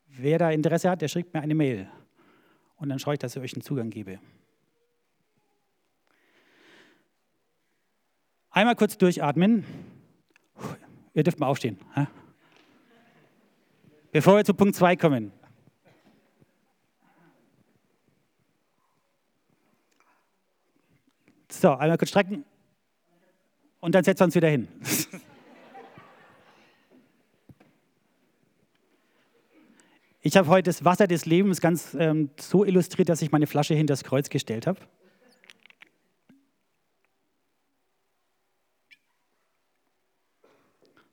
Wer 0.08 0.40
da 0.40 0.52
Interesse 0.52 0.90
hat, 0.90 1.02
der 1.02 1.08
schickt 1.08 1.34
mir 1.34 1.42
eine 1.42 1.56
Mail. 1.56 1.88
Und 2.78 2.90
dann 2.90 3.00
schaue 3.00 3.14
ich, 3.14 3.20
dass 3.20 3.36
ich 3.36 3.42
euch 3.42 3.54
einen 3.54 3.62
Zugang 3.62 3.90
gebe. 3.90 4.20
Einmal 8.58 8.76
kurz 8.76 8.98
durchatmen. 8.98 9.64
Ihr 11.14 11.22
dürft 11.22 11.40
mal 11.40 11.46
aufstehen. 11.46 11.78
Bevor 14.12 14.36
wir 14.36 14.46
zu 14.46 14.56
Punkt 14.56 14.76
2 14.76 14.96
kommen. 14.96 15.32
So, 21.52 21.70
einmal 21.70 22.00
kurz 22.00 22.10
strecken 22.10 22.46
und 23.80 23.94
dann 23.94 24.04
setzen 24.04 24.22
wir 24.22 24.26
uns 24.26 24.34
wieder 24.34 24.50
hin. 24.50 24.68
Ich 30.22 30.36
habe 30.36 30.48
heute 30.48 30.72
das 30.72 30.84
Wasser 30.84 31.06
des 31.06 31.28
Lebens 31.28 31.62
ganz 31.62 31.96
ähm, 31.98 32.32
so 32.40 32.66
illustriert, 32.66 33.08
dass 33.08 33.22
ich 33.22 33.32
meine 33.32 33.46
Flasche 33.46 33.76
hinter 33.76 33.92
das 33.92 34.04
Kreuz 34.04 34.30
gestellt 34.30 34.66
habe. 34.66 34.80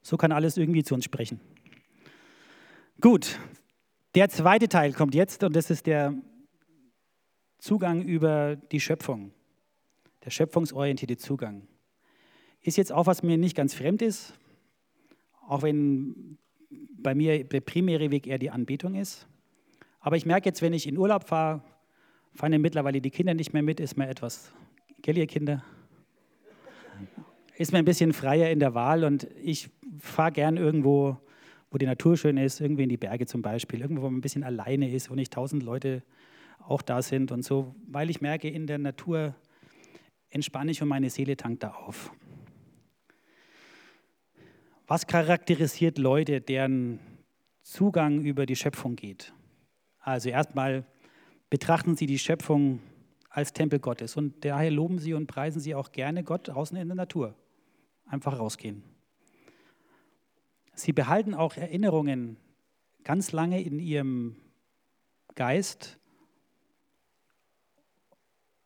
So 0.04 0.18
kann 0.18 0.32
alles 0.32 0.58
irgendwie 0.58 0.84
zu 0.84 0.94
uns 0.94 1.06
sprechen. 1.06 1.40
Gut, 3.00 3.40
der 4.14 4.28
zweite 4.28 4.68
Teil 4.68 4.92
kommt 4.92 5.14
jetzt 5.14 5.42
und 5.42 5.56
das 5.56 5.70
ist 5.70 5.86
der 5.86 6.14
Zugang 7.56 8.02
über 8.02 8.56
die 8.70 8.80
Schöpfung, 8.80 9.32
der 10.22 10.28
schöpfungsorientierte 10.28 11.16
Zugang. 11.16 11.66
Ist 12.60 12.76
jetzt 12.76 12.92
auch, 12.92 13.06
was 13.06 13.22
mir 13.22 13.38
nicht 13.38 13.56
ganz 13.56 13.72
fremd 13.72 14.02
ist, 14.02 14.34
auch 15.48 15.62
wenn 15.62 16.36
bei 16.98 17.14
mir 17.14 17.42
der 17.42 17.62
primäre 17.62 18.10
Weg 18.10 18.26
eher 18.26 18.38
die 18.38 18.50
Anbetung 18.50 18.96
ist. 18.96 19.26
Aber 20.00 20.18
ich 20.18 20.26
merke 20.26 20.50
jetzt, 20.50 20.60
wenn 20.60 20.74
ich 20.74 20.86
in 20.86 20.98
Urlaub 20.98 21.24
fahre, 21.24 21.62
fahren 22.34 22.60
mittlerweile 22.60 23.00
die 23.00 23.10
Kinder 23.10 23.32
nicht 23.32 23.54
mehr 23.54 23.62
mit, 23.62 23.80
ist 23.80 23.96
mir 23.96 24.08
etwas, 24.08 24.52
gell 25.00 25.16
ihr 25.16 25.26
Kinder? 25.26 25.64
Ist 27.56 27.72
mir 27.72 27.78
ein 27.78 27.86
bisschen 27.86 28.12
freier 28.12 28.50
in 28.50 28.58
der 28.58 28.74
Wahl 28.74 29.04
und 29.04 29.28
ich 29.42 29.70
fahre 29.98 30.32
gern 30.32 30.56
irgendwo, 30.56 31.18
wo 31.70 31.78
die 31.78 31.86
Natur 31.86 32.16
schön 32.16 32.36
ist, 32.36 32.60
irgendwie 32.60 32.84
in 32.84 32.88
die 32.88 32.96
Berge 32.96 33.26
zum 33.26 33.42
Beispiel, 33.42 33.80
irgendwo, 33.80 34.02
wo 34.02 34.06
man 34.06 34.18
ein 34.18 34.22
bisschen 34.22 34.44
alleine 34.44 34.90
ist, 34.90 35.10
wo 35.10 35.14
nicht 35.14 35.32
tausend 35.32 35.62
Leute 35.62 36.02
auch 36.60 36.82
da 36.82 37.02
sind 37.02 37.32
und 37.32 37.44
so, 37.44 37.74
weil 37.86 38.10
ich 38.10 38.20
merke, 38.20 38.48
in 38.48 38.66
der 38.66 38.78
Natur 38.78 39.34
entspanne 40.30 40.70
ich 40.70 40.82
und 40.82 40.88
meine 40.88 41.10
Seele 41.10 41.36
tankt 41.36 41.62
da 41.62 41.70
auf. 41.70 42.12
Was 44.86 45.06
charakterisiert 45.06 45.98
Leute, 45.98 46.40
deren 46.40 47.00
Zugang 47.62 48.22
über 48.22 48.46
die 48.46 48.56
Schöpfung 48.56 48.96
geht? 48.96 49.32
Also 49.98 50.28
erstmal 50.28 50.84
betrachten 51.48 51.96
sie 51.96 52.06
die 52.06 52.18
Schöpfung 52.18 52.80
als 53.30 53.52
Tempel 53.52 53.78
Gottes 53.78 54.16
und 54.16 54.44
daher 54.44 54.70
loben 54.70 54.98
sie 54.98 55.14
und 55.14 55.26
preisen 55.26 55.60
sie 55.60 55.74
auch 55.74 55.90
gerne 55.90 56.22
Gott 56.22 56.50
außen 56.50 56.76
in 56.76 56.88
der 56.88 56.96
Natur. 56.96 57.34
Einfach 58.06 58.38
rausgehen. 58.38 58.82
Sie 60.74 60.92
behalten 60.92 61.34
auch 61.34 61.56
Erinnerungen 61.56 62.36
ganz 63.04 63.32
lange 63.32 63.62
in 63.62 63.78
ihrem 63.78 64.36
Geist 65.34 65.98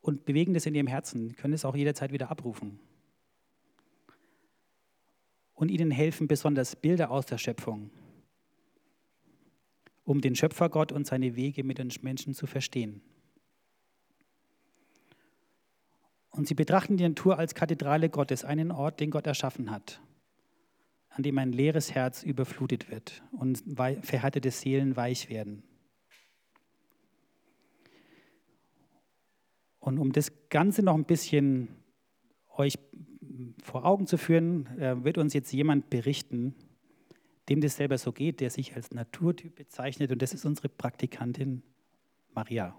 und 0.00 0.24
bewegen 0.24 0.54
das 0.54 0.64
in 0.66 0.74
ihrem 0.74 0.86
Herzen, 0.86 1.36
können 1.36 1.54
es 1.54 1.64
auch 1.64 1.76
jederzeit 1.76 2.12
wieder 2.12 2.30
abrufen. 2.30 2.78
Und 5.54 5.70
ihnen 5.70 5.90
helfen 5.90 6.28
besonders 6.28 6.76
Bilder 6.76 7.10
aus 7.10 7.26
der 7.26 7.36
Schöpfung, 7.36 7.90
um 10.04 10.20
den 10.20 10.36
Schöpfergott 10.36 10.92
und 10.92 11.06
seine 11.06 11.36
Wege 11.36 11.64
mit 11.64 11.78
den 11.78 11.92
Menschen 12.02 12.32
zu 12.32 12.46
verstehen. 12.46 13.02
Und 16.30 16.46
sie 16.46 16.54
betrachten 16.54 16.96
die 16.96 17.08
Natur 17.08 17.38
als 17.38 17.54
Kathedrale 17.54 18.08
Gottes, 18.08 18.44
einen 18.44 18.70
Ort, 18.70 19.00
den 19.00 19.10
Gott 19.10 19.26
erschaffen 19.26 19.70
hat, 19.70 20.00
an 21.18 21.24
dem 21.24 21.37
ein 21.38 21.50
leeres 21.50 21.96
Herz 21.96 22.22
überflutet 22.22 22.92
wird 22.92 23.24
und 23.33 23.61
verhärtete 24.02 24.52
Seelen 24.52 24.94
weich 24.94 25.28
werden. 25.28 25.64
Und 29.81 29.98
um 29.98 30.12
das 30.12 30.31
Ganze 30.48 30.85
noch 30.85 30.94
ein 30.94 31.07
bisschen 31.07 31.70
euch 32.57 32.78
vor 33.64 33.85
Augen 33.85 34.07
zu 34.07 34.16
führen, 34.16 34.66
äh, 34.78 35.02
wird 35.02 35.18
uns 35.18 35.35
jetzt 35.35 35.52
jemand 35.52 35.90
berichten, 35.90 36.54
dem 37.48 37.61
das 37.61 37.76
selber 37.76 37.98
so 37.98 38.12
geht, 38.12 38.38
der 38.38 38.50
sich 38.50 38.76
als 38.76 38.92
Naturtyp 38.92 39.57
bezeichnet. 39.57 40.12
Und 40.12 40.22
das 40.22 40.35
ist 40.35 40.44
unsere 40.44 40.68
Praktikantin 40.68 41.64
Maria. 42.33 42.78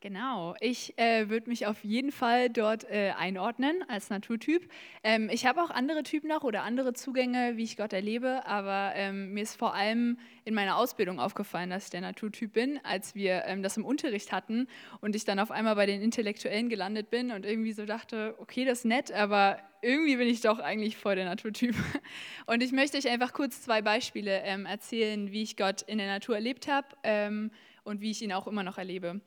Genau, 0.00 0.54
ich 0.60 0.96
äh, 0.96 1.28
würde 1.28 1.50
mich 1.50 1.66
auf 1.66 1.82
jeden 1.82 2.12
Fall 2.12 2.50
dort 2.50 2.84
äh, 2.84 3.10
einordnen 3.18 3.84
als 3.88 4.10
Naturtyp. 4.10 4.70
Ähm, 5.02 5.28
ich 5.28 5.44
habe 5.44 5.60
auch 5.60 5.70
andere 5.70 6.04
Typen 6.04 6.28
noch 6.28 6.44
oder 6.44 6.62
andere 6.62 6.92
Zugänge, 6.92 7.56
wie 7.56 7.64
ich 7.64 7.76
Gott 7.76 7.92
erlebe, 7.92 8.46
aber 8.46 8.92
ähm, 8.94 9.32
mir 9.32 9.42
ist 9.42 9.56
vor 9.56 9.74
allem 9.74 10.16
in 10.44 10.54
meiner 10.54 10.76
Ausbildung 10.76 11.18
aufgefallen, 11.18 11.70
dass 11.70 11.86
ich 11.86 11.90
der 11.90 12.02
Naturtyp 12.02 12.52
bin, 12.52 12.78
als 12.84 13.16
wir 13.16 13.42
ähm, 13.46 13.64
das 13.64 13.76
im 13.76 13.84
Unterricht 13.84 14.30
hatten 14.30 14.68
und 15.00 15.16
ich 15.16 15.24
dann 15.24 15.40
auf 15.40 15.50
einmal 15.50 15.74
bei 15.74 15.86
den 15.86 16.00
Intellektuellen 16.00 16.68
gelandet 16.68 17.10
bin 17.10 17.32
und 17.32 17.44
irgendwie 17.44 17.72
so 17.72 17.84
dachte, 17.84 18.36
okay, 18.38 18.64
das 18.64 18.80
ist 18.80 18.84
nett, 18.84 19.10
aber 19.10 19.58
irgendwie 19.82 20.16
bin 20.16 20.28
ich 20.28 20.40
doch 20.40 20.60
eigentlich 20.60 20.96
voll 20.96 21.16
der 21.16 21.24
Naturtyp. 21.24 21.74
Und 22.46 22.62
ich 22.64 22.72
möchte 22.72 22.98
euch 22.98 23.08
einfach 23.08 23.32
kurz 23.32 23.62
zwei 23.62 23.80
Beispiele 23.80 24.42
ähm, 24.42 24.66
erzählen, 24.66 25.30
wie 25.30 25.42
ich 25.42 25.56
Gott 25.56 25.82
in 25.82 25.98
der 25.98 26.08
Natur 26.08 26.34
erlebt 26.34 26.66
habe 26.66 26.88
ähm, 27.04 27.52
und 27.84 28.00
wie 28.00 28.10
ich 28.10 28.20
ihn 28.20 28.32
auch 28.32 28.48
immer 28.48 28.64
noch 28.64 28.76
erlebe. 28.76 29.20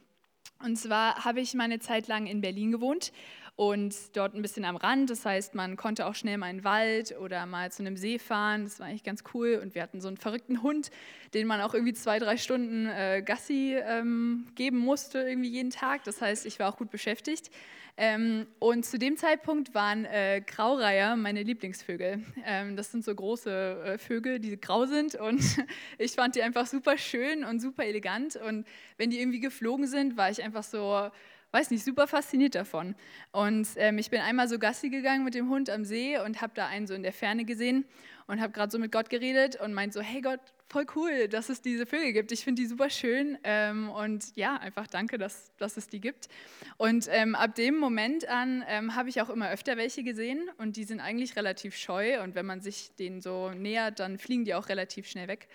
Und 0.63 0.76
zwar 0.78 1.26
habe 1.26 1.41
ich 1.41 1.54
meine 1.54 1.80
Zeit 1.80 2.08
lang 2.08 2.28
in 2.28 2.41
Berlin 2.41 2.71
gewohnt 2.71 3.12
und 3.56 4.16
dort 4.16 4.34
ein 4.34 4.42
bisschen 4.42 4.66
am 4.66 4.76
Rand. 4.76 5.10
Das 5.10 5.26
heißt, 5.26 5.56
man 5.56 5.78
konnte 5.78 6.06
auch 6.06 6.16
schnell 6.16 6.38
mal 6.38 6.50
in 6.50 6.58
den 6.58 6.64
Wald 6.64 7.16
oder 7.20 7.46
mal 7.46 7.72
zu 7.72 7.84
einem 7.84 7.98
See 7.98 8.18
fahren. 8.18 8.64
Das 8.64 8.80
war 8.80 8.88
eigentlich 8.88 9.04
ganz 9.04 9.24
cool. 9.34 9.60
Und 9.62 9.76
wir 9.76 9.84
hatten 9.84 10.02
so 10.02 10.08
einen 10.08 10.18
verrückten 10.18 10.64
Hund, 10.64 10.90
den 11.34 11.48
man 11.48 11.62
auch 11.62 11.74
irgendwie 11.74 11.94
zwei, 11.94 12.18
drei 12.20 12.38
Stunden 12.38 12.88
äh, 12.88 13.22
Gassi 13.24 13.78
ähm, 13.84 14.48
geben 14.56 14.78
musste, 14.78 15.20
irgendwie 15.20 15.50
jeden 15.50 15.70
Tag. 15.70 16.04
Das 16.06 16.22
heißt, 16.22 16.46
ich 16.46 16.60
war 16.60 16.74
auch 16.74 16.78
gut 16.78 16.90
beschäftigt. 16.90 17.52
Ähm, 17.98 18.48
und 18.60 18.86
zu 18.86 18.98
dem 18.98 19.18
Zeitpunkt 19.18 19.76
waren 19.76 20.06
äh, 20.06 20.42
Graureiher 20.42 21.16
meine 21.16 21.44
Lieblingsvögel. 21.44 22.24
Ähm, 22.46 22.76
das 22.76 22.92
sind 22.92 23.04
so 23.04 23.14
große 23.14 23.84
äh, 23.86 23.98
Vögel, 23.98 24.40
die 24.40 24.60
grau 24.60 24.86
sind 24.86 25.16
und 25.16 25.42
ich 25.98 26.14
fand 26.14 26.36
die 26.36 26.42
einfach 26.42 26.66
super 26.66 26.98
schön 26.98 27.44
und 27.44 27.60
super 27.60 27.86
elegant. 27.86 28.38
Und 28.38 28.66
wenn 28.98 29.10
die 29.10 29.20
irgendwie 29.20 29.42
geflogen 29.42 29.88
sind, 29.88 30.18
war 30.18 30.32
ich 30.32 30.42
einfach 30.42 30.64
so, 30.64 31.12
weiß 31.52 31.72
nicht, 31.72 31.84
super 31.84 32.08
fasziniert 32.08 32.56
davon. 32.56 32.96
Und 33.32 33.68
ähm, 33.76 33.98
ich 33.98 34.10
bin 34.10 34.22
einmal 34.22 34.48
so 34.48 34.58
Gassi 34.58 34.90
gegangen 34.90 35.24
mit 35.24 35.36
dem 35.36 35.50
Hund 35.50 35.70
am 35.70 35.86
See 35.86 36.18
und 36.18 36.42
habe 36.42 36.54
da 36.56 36.68
einen 36.68 36.88
so 36.88 36.94
in 36.94 37.04
der 37.04 37.14
Ferne 37.14 37.46
gesehen 37.46 37.86
und 38.28 38.40
habe 38.42 38.54
gerade 38.54 38.72
so 38.72 38.80
mit 38.80 38.92
Gott 38.92 39.10
geredet 39.10 39.60
und 39.60 39.74
meint 39.74 39.94
so, 39.94 40.02
hey 40.02 40.22
Gott, 40.22 40.40
voll 40.70 40.86
cool, 40.96 41.28
dass 41.28 41.50
es 41.50 41.62
diese 41.62 41.86
Vögel 41.86 42.14
gibt. 42.14 42.32
Ich 42.32 42.46
finde 42.46 42.62
die 42.62 42.68
super 42.68 42.90
schön 42.90 43.38
ähm, 43.44 43.90
und 43.90 44.36
ja, 44.36 44.56
einfach 44.56 44.88
danke, 44.88 45.18
dass, 45.18 45.52
dass 45.58 45.76
es 45.76 45.88
die 45.88 46.00
gibt. 46.00 46.30
Und 46.78 47.08
ähm, 47.12 47.36
ab 47.36 47.56
dem 47.56 47.78
Moment 47.78 48.28
an 48.30 48.64
ähm, 48.68 48.96
habe 48.96 49.10
ich 49.10 49.22
auch 49.22 49.30
immer 49.30 49.50
öfter 49.50 49.76
welche 49.76 50.04
gesehen 50.04 50.50
und 50.58 50.78
die 50.78 50.86
sind 50.86 51.02
eigentlich 51.02 51.36
relativ 51.36 51.76
scheu 51.76 52.24
und 52.24 52.36
wenn 52.36 52.46
man 52.46 52.62
sich 52.62 52.96
denen 52.96 53.22
so 53.22 53.52
nähert, 53.52 54.00
dann 54.00 54.18
fliegen 54.18 54.46
die 54.46 54.54
auch 54.54 54.70
relativ 54.70 55.08
schnell 55.08 55.28
weg. 55.28 55.50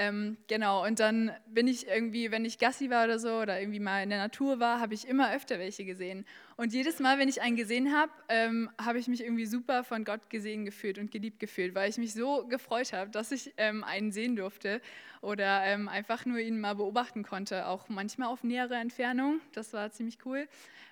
Ähm, 0.00 0.36
genau, 0.46 0.86
und 0.86 1.00
dann 1.00 1.32
bin 1.48 1.66
ich 1.66 1.88
irgendwie, 1.88 2.30
wenn 2.30 2.44
ich 2.44 2.58
Gassi 2.58 2.88
war 2.88 3.06
oder 3.06 3.18
so 3.18 3.40
oder 3.40 3.58
irgendwie 3.58 3.80
mal 3.80 4.00
in 4.00 4.10
der 4.10 4.20
Natur 4.20 4.60
war, 4.60 4.78
habe 4.78 4.94
ich 4.94 5.08
immer 5.08 5.34
öfter 5.34 5.58
welche 5.58 5.84
gesehen. 5.84 6.24
Und 6.56 6.72
jedes 6.72 7.00
Mal, 7.00 7.18
wenn 7.18 7.28
ich 7.28 7.42
einen 7.42 7.56
gesehen 7.56 7.92
habe, 7.92 8.12
ähm, 8.28 8.70
habe 8.80 9.00
ich 9.00 9.08
mich 9.08 9.24
irgendwie 9.24 9.46
super 9.46 9.82
von 9.82 10.04
Gott 10.04 10.30
gesehen 10.30 10.64
gefühlt 10.64 10.98
und 10.98 11.10
geliebt 11.10 11.40
gefühlt, 11.40 11.74
weil 11.74 11.90
ich 11.90 11.98
mich 11.98 12.14
so 12.14 12.46
gefreut 12.46 12.92
habe, 12.92 13.10
dass 13.10 13.32
ich 13.32 13.52
ähm, 13.56 13.82
einen 13.82 14.12
sehen 14.12 14.36
durfte 14.36 14.80
oder 15.20 15.64
ähm, 15.64 15.88
einfach 15.88 16.24
nur 16.26 16.38
ihn 16.38 16.60
mal 16.60 16.76
beobachten 16.76 17.24
konnte, 17.24 17.66
auch 17.66 17.88
manchmal 17.88 18.28
auf 18.28 18.44
nähere 18.44 18.76
Entfernung. 18.76 19.40
Das 19.52 19.72
war 19.72 19.90
ziemlich 19.90 20.18
cool. 20.24 20.46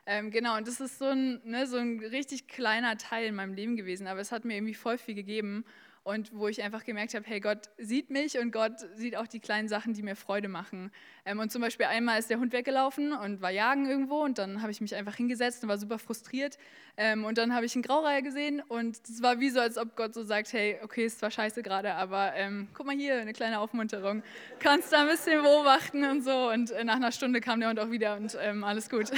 Ähm, 0.07 0.33
genau, 0.33 0.57
und 0.57 0.67
das 0.67 0.81
ist 0.81 0.99
so 0.99 1.05
ein, 1.05 1.41
ne, 1.45 1.69
so 1.69 1.77
ein 1.77 2.01
richtig 2.01 2.49
kleiner 2.49 2.99
Teil 2.99 3.27
in 3.27 3.37
meinem 3.37 3.55
Leben 3.55 3.77
gewesen, 3.77 4.09
aber 4.09 4.19
es 4.19 4.33
hat 4.33 4.45
mir 4.45 4.57
irgendwie 4.57 4.75
voll 4.75 4.99
viel 4.99 5.15
gegeben 5.15 5.65
und 6.07 6.31
wo 6.33 6.47
ich 6.47 6.63
einfach 6.63 6.85
gemerkt 6.85 7.15
habe, 7.15 7.25
hey, 7.27 7.41
Gott 7.41 7.69
sieht 7.79 8.11
mich 8.11 8.39
und 8.39 8.53
Gott 8.53 8.75
sieht 8.95 9.17
auch 9.17 9.27
die 9.27 9.41
kleinen 9.41 9.67
Sachen, 9.67 9.93
die 9.93 10.03
mir 10.03 10.15
Freude 10.15 10.47
machen. 10.47 10.93
Ähm, 11.25 11.41
und 11.41 11.51
zum 11.51 11.61
Beispiel 11.61 11.87
einmal 11.87 12.21
ist 12.21 12.31
der 12.31 12.39
Hund 12.39 12.53
weggelaufen 12.53 13.13
und 13.13 13.43
war 13.43 13.51
jagen 13.51 13.87
irgendwo 13.87 14.23
und 14.23 14.39
dann 14.39 14.63
habe 14.63 14.71
ich 14.71 14.81
mich 14.81 14.95
einfach 14.95 15.17
hingesetzt 15.17 15.65
und 15.65 15.69
war 15.69 15.79
super 15.79 15.99
frustriert. 15.99 16.59
Ähm, 16.97 17.25
und 17.25 17.39
dann 17.39 17.53
habe 17.53 17.67
ich 17.67 17.75
einen 17.75 17.83
Graureiher 17.83 18.23
gesehen 18.23 18.63
und 18.69 18.97
es 19.03 19.21
war 19.21 19.41
wie 19.41 19.51
so, 19.51 19.59
als 19.59 19.79
ob 19.79 19.97
Gott 19.97 20.15
so 20.15 20.23
sagt, 20.23 20.53
hey, 20.53 20.79
okay, 20.85 21.07
ist 21.07 21.19
zwar 21.19 21.33
scheiße 21.33 21.65
gerade, 21.65 21.93
aber 21.95 22.35
ähm, 22.37 22.69
guck 22.73 22.87
mal 22.87 22.95
hier, 22.95 23.21
eine 23.21 23.33
kleine 23.33 23.59
Aufmunterung. 23.59 24.23
Kannst 24.61 24.93
da 24.93 25.01
ein 25.01 25.09
bisschen 25.09 25.43
beobachten 25.43 26.05
und 26.05 26.23
so. 26.23 26.51
Und 26.53 26.71
äh, 26.71 26.85
nach 26.85 26.97
einer 26.97 27.11
Stunde 27.11 27.41
kam 27.41 27.59
der 27.59 27.71
Hund 27.71 27.81
auch 27.81 27.91
wieder 27.91 28.17
und 28.17 28.39
ähm, 28.41 28.63
alles 28.63 28.89
gut. 28.89 29.11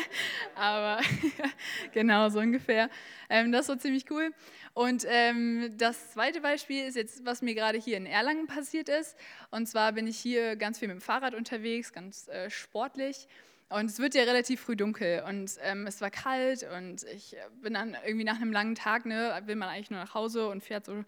aber 0.54 1.00
genau, 1.92 2.30
so 2.30 2.38
ungefähr. 2.38 2.88
Ähm, 3.30 3.52
das 3.52 3.68
war 3.68 3.78
ziemlich 3.78 4.10
cool. 4.10 4.32
Und 4.74 5.06
ähm, 5.08 5.72
das 5.78 6.12
zweite 6.12 6.40
Beispiel 6.40 6.86
ist 6.86 6.96
jetzt, 6.96 7.24
was 7.24 7.40
mir 7.40 7.54
gerade 7.54 7.78
hier 7.78 7.96
in 7.96 8.04
Erlangen 8.04 8.46
passiert 8.46 8.88
ist. 8.88 9.16
Und 9.50 9.66
zwar 9.66 9.92
bin 9.92 10.06
ich 10.06 10.18
hier 10.18 10.56
ganz 10.56 10.78
viel 10.78 10.88
mit 10.88 10.96
dem 10.96 11.00
Fahrrad 11.00 11.34
unterwegs, 11.34 11.92
ganz 11.92 12.28
äh, 12.28 12.50
sportlich. 12.50 13.28
Und 13.70 13.86
es 13.86 14.00
wird 14.00 14.14
ja 14.14 14.24
relativ 14.24 14.62
früh 14.62 14.74
dunkel 14.74 15.22
und 15.28 15.52
ähm, 15.62 15.86
es 15.86 16.00
war 16.00 16.10
kalt 16.10 16.66
und 16.76 17.04
ich 17.04 17.36
bin 17.62 17.74
dann 17.74 17.96
irgendwie 18.04 18.24
nach 18.24 18.34
einem 18.34 18.50
langen 18.50 18.74
Tag, 18.74 19.06
ne, 19.06 19.40
will 19.44 19.54
man 19.54 19.68
eigentlich 19.68 19.92
nur 19.92 20.00
nach 20.00 20.12
Hause 20.12 20.48
und 20.48 20.60
fährt 20.60 20.86
so 20.86 21.04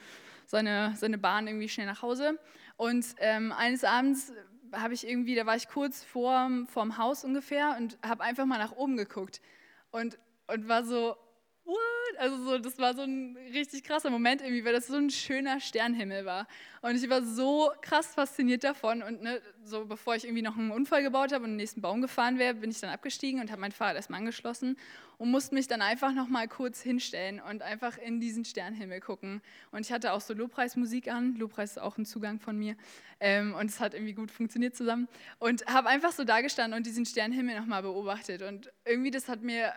seine, 0.47 0.95
seine 0.97 1.19
Bahn 1.19 1.49
irgendwie 1.49 1.69
schnell 1.69 1.89
nach 1.89 2.03
Hause. 2.03 2.39
Und 2.77 3.05
ähm, 3.19 3.51
eines 3.51 3.83
Abends 3.83 4.33
habe 4.73 4.95
ich 4.95 5.07
irgendwie, 5.09 5.35
da 5.35 5.45
war 5.45 5.57
ich 5.57 5.67
kurz 5.67 6.05
vorm, 6.05 6.69
vorm 6.69 6.99
Haus 6.99 7.25
ungefähr 7.25 7.77
und 7.81 7.99
habe 8.01 8.23
einfach 8.23 8.47
mal 8.47 8.59
nach 8.59 8.73
oben 8.73 8.97
geguckt 8.97 9.41
und, 9.91 10.19
und 10.47 10.69
war 10.69 10.85
so, 10.85 11.17
what? 11.65 11.92
Also 12.19 12.37
so, 12.45 12.59
das 12.59 12.79
war 12.79 12.95
so 12.95 13.03
ein 13.03 13.37
richtig 13.53 13.85
krasser 13.85 14.11
Moment 14.11 14.41
irgendwie, 14.41 14.65
weil 14.65 14.73
das 14.73 14.87
so 14.87 14.97
ein 14.97 15.11
schöner 15.11 15.61
Sternhimmel 15.61 16.25
war. 16.25 16.47
Und 16.81 16.97
ich 16.97 17.09
war 17.09 17.23
so 17.23 17.71
krass 17.81 18.15
fasziniert 18.15 18.65
davon. 18.65 19.03
Und 19.03 19.23
ne, 19.23 19.41
so 19.65 19.85
bevor 19.85 20.17
ich 20.17 20.25
irgendwie 20.25 20.43
noch 20.43 20.57
einen 20.57 20.71
Unfall 20.71 21.03
gebaut 21.03 21.33
habe 21.33 21.45
und 21.45 21.51
den 21.51 21.57
nächsten 21.57 21.81
Baum 21.81 22.01
gefahren 22.01 22.39
wäre, 22.39 22.55
bin 22.55 22.71
ich 22.71 22.81
dann 22.81 22.91
abgestiegen 22.91 23.41
und 23.41 23.51
habe 23.51 23.61
mein 23.61 23.73
Fahrrad 23.73 23.97
erstmal 23.97 24.21
angeschlossen 24.21 24.77
und 25.19 25.31
musste 25.31 25.55
mich 25.55 25.69
dann 25.69 25.83
einfach 25.83 26.13
noch 26.13 26.29
mal 26.29 26.49
kurz 26.49 26.81
hinstellen 26.81 27.41
und 27.41 27.63
einfach 27.63 27.97
in 27.99 28.19
diesen 28.19 28.45
Sternhimmel 28.45 29.01
gucken. 29.01 29.41
Und 29.71 29.87
ich 29.87 29.93
hatte 29.93 30.13
auch 30.13 30.21
so 30.21 30.35
Lobpreismusik 30.35 31.07
an. 31.07 31.37
Lobpreis 31.37 31.73
ist 31.73 31.79
auch 31.79 31.97
ein 31.97 32.05
Zugang 32.05 32.41
von 32.41 32.59
mir. 32.59 32.75
Ähm, 33.21 33.55
und 33.55 33.67
es 33.67 33.79
hat 33.79 33.95
irgendwie 33.95 34.15
gut 34.15 34.33
funktioniert 34.33 34.75
zusammen. 34.75 35.07
Und 35.39 35.65
habe 35.67 35.89
einfach 35.89 36.11
so 36.11 36.25
da 36.25 36.41
gestanden 36.41 36.77
und 36.77 36.87
diesen 36.87 37.07
Sternhimmel 37.07 37.57
noch 37.57 37.67
mal 37.67 37.83
beobachtet. 37.83 38.43
Und 38.43 38.73
irgendwie, 38.85 39.13
das 39.13 39.29
hat 39.29 39.43
mir 39.43 39.73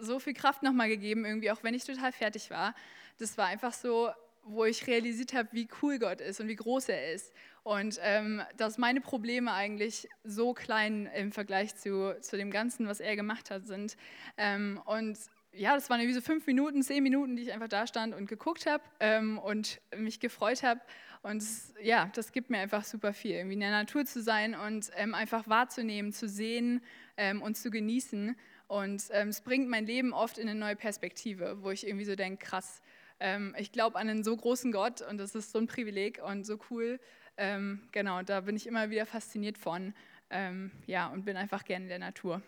so 0.00 0.18
viel 0.18 0.34
Kraft 0.34 0.62
nochmal 0.62 0.88
gegeben, 0.88 1.24
irgendwie, 1.24 1.50
auch 1.50 1.62
wenn 1.62 1.74
ich 1.74 1.84
total 1.84 2.12
fertig 2.12 2.50
war. 2.50 2.74
Das 3.18 3.38
war 3.38 3.46
einfach 3.46 3.72
so, 3.72 4.10
wo 4.44 4.64
ich 4.64 4.86
realisiert 4.86 5.34
habe, 5.34 5.48
wie 5.52 5.68
cool 5.82 5.98
Gott 5.98 6.20
ist 6.20 6.40
und 6.40 6.48
wie 6.48 6.56
groß 6.56 6.88
er 6.88 7.12
ist. 7.12 7.32
Und 7.62 7.98
ähm, 8.02 8.42
dass 8.56 8.78
meine 8.78 9.00
Probleme 9.00 9.52
eigentlich 9.52 10.08
so 10.24 10.54
klein 10.54 11.08
im 11.14 11.30
Vergleich 11.30 11.76
zu, 11.76 12.16
zu 12.20 12.36
dem 12.36 12.50
Ganzen, 12.50 12.86
was 12.86 13.00
er 13.00 13.16
gemacht 13.16 13.50
hat, 13.50 13.66
sind. 13.66 13.96
Ähm, 14.36 14.80
und 14.86 15.18
ja, 15.52 15.74
das 15.74 15.90
waren 15.90 16.00
irgendwie 16.00 16.14
so 16.14 16.20
fünf 16.20 16.46
Minuten, 16.46 16.82
zehn 16.82 17.02
Minuten, 17.02 17.36
die 17.36 17.42
ich 17.42 17.52
einfach 17.52 17.68
da 17.68 17.86
stand 17.86 18.14
und 18.14 18.28
geguckt 18.28 18.66
habe 18.66 18.82
ähm, 19.00 19.38
und 19.38 19.80
mich 19.94 20.20
gefreut 20.20 20.62
habe. 20.62 20.80
Und 21.22 21.44
ja, 21.82 22.10
das 22.14 22.32
gibt 22.32 22.48
mir 22.48 22.58
einfach 22.58 22.84
super 22.84 23.12
viel, 23.12 23.32
irgendwie 23.32 23.54
in 23.54 23.60
der 23.60 23.70
Natur 23.70 24.06
zu 24.06 24.22
sein 24.22 24.54
und 24.54 24.90
ähm, 24.96 25.14
einfach 25.14 25.48
wahrzunehmen, 25.48 26.12
zu 26.12 26.28
sehen 26.28 26.82
ähm, 27.20 27.42
und 27.42 27.56
zu 27.56 27.70
genießen. 27.70 28.34
Und 28.66 29.04
ähm, 29.10 29.28
es 29.28 29.42
bringt 29.42 29.68
mein 29.68 29.84
Leben 29.84 30.12
oft 30.12 30.38
in 30.38 30.48
eine 30.48 30.58
neue 30.58 30.74
Perspektive, 30.74 31.58
wo 31.60 31.70
ich 31.70 31.86
irgendwie 31.86 32.06
so 32.06 32.16
denke, 32.16 32.44
krass, 32.44 32.80
ähm, 33.20 33.54
ich 33.58 33.72
glaube 33.72 33.98
an 33.98 34.08
einen 34.08 34.24
so 34.24 34.34
großen 34.34 34.72
Gott 34.72 35.02
und 35.02 35.18
das 35.18 35.34
ist 35.34 35.52
so 35.52 35.58
ein 35.58 35.66
Privileg 35.66 36.20
und 36.24 36.44
so 36.44 36.58
cool. 36.70 36.98
Ähm, 37.36 37.82
genau, 37.92 38.22
da 38.22 38.40
bin 38.40 38.56
ich 38.56 38.66
immer 38.66 38.88
wieder 38.88 39.04
fasziniert 39.04 39.58
von. 39.58 39.94
Ähm, 40.30 40.70
ja, 40.86 41.08
und 41.08 41.24
bin 41.24 41.36
einfach 41.36 41.64
gerne 41.64 41.84
in 41.84 41.88
der 41.90 41.98
Natur. 41.98 42.40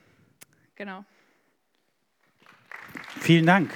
Genau. 0.75 1.05
Vielen 3.21 3.45
Dank. 3.45 3.71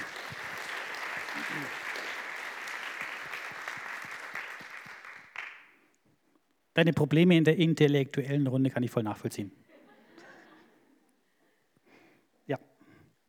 Deine 6.73 6.93
Probleme 6.93 7.37
in 7.37 7.43
der 7.43 7.57
intellektuellen 7.57 8.47
Runde 8.47 8.69
kann 8.69 8.83
ich 8.83 8.91
voll 8.91 9.03
nachvollziehen. 9.03 9.51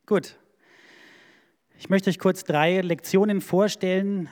Gut. 0.09 0.39
Ich 1.77 1.87
möchte 1.91 2.09
euch 2.09 2.17
kurz 2.17 2.43
drei 2.43 2.81
Lektionen 2.81 3.41
vorstellen. 3.41 4.27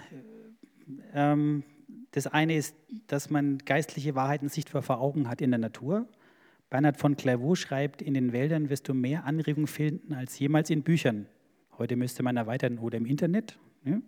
Ähm, 1.13 1.63
das 2.09 2.25
eine 2.25 2.55
ist, 2.57 2.75
dass 3.05 3.29
man 3.29 3.59
geistliche 3.59 4.15
Wahrheiten 4.15 4.49
sichtbar 4.49 4.81
vor 4.81 4.99
Augen 4.99 5.29
hat 5.29 5.39
in 5.39 5.51
der 5.51 5.59
Natur. 5.59 6.07
Bernhard 6.71 6.97
von 6.97 7.15
Clairvaux 7.15 7.55
schreibt, 7.55 8.01
in 8.01 8.15
den 8.15 8.33
Wäldern 8.33 8.71
wirst 8.71 8.89
du 8.89 8.95
mehr 8.95 9.25
Anregung 9.25 9.67
finden 9.67 10.15
als 10.15 10.39
jemals 10.39 10.71
in 10.71 10.81
Büchern. 10.81 11.27
Heute 11.77 11.95
müsste 11.95 12.23
man 12.23 12.37
erweitern 12.37 12.79
oder 12.79 12.97
im 12.97 13.05
Internet. 13.05 13.59
Ja? 13.85 14.01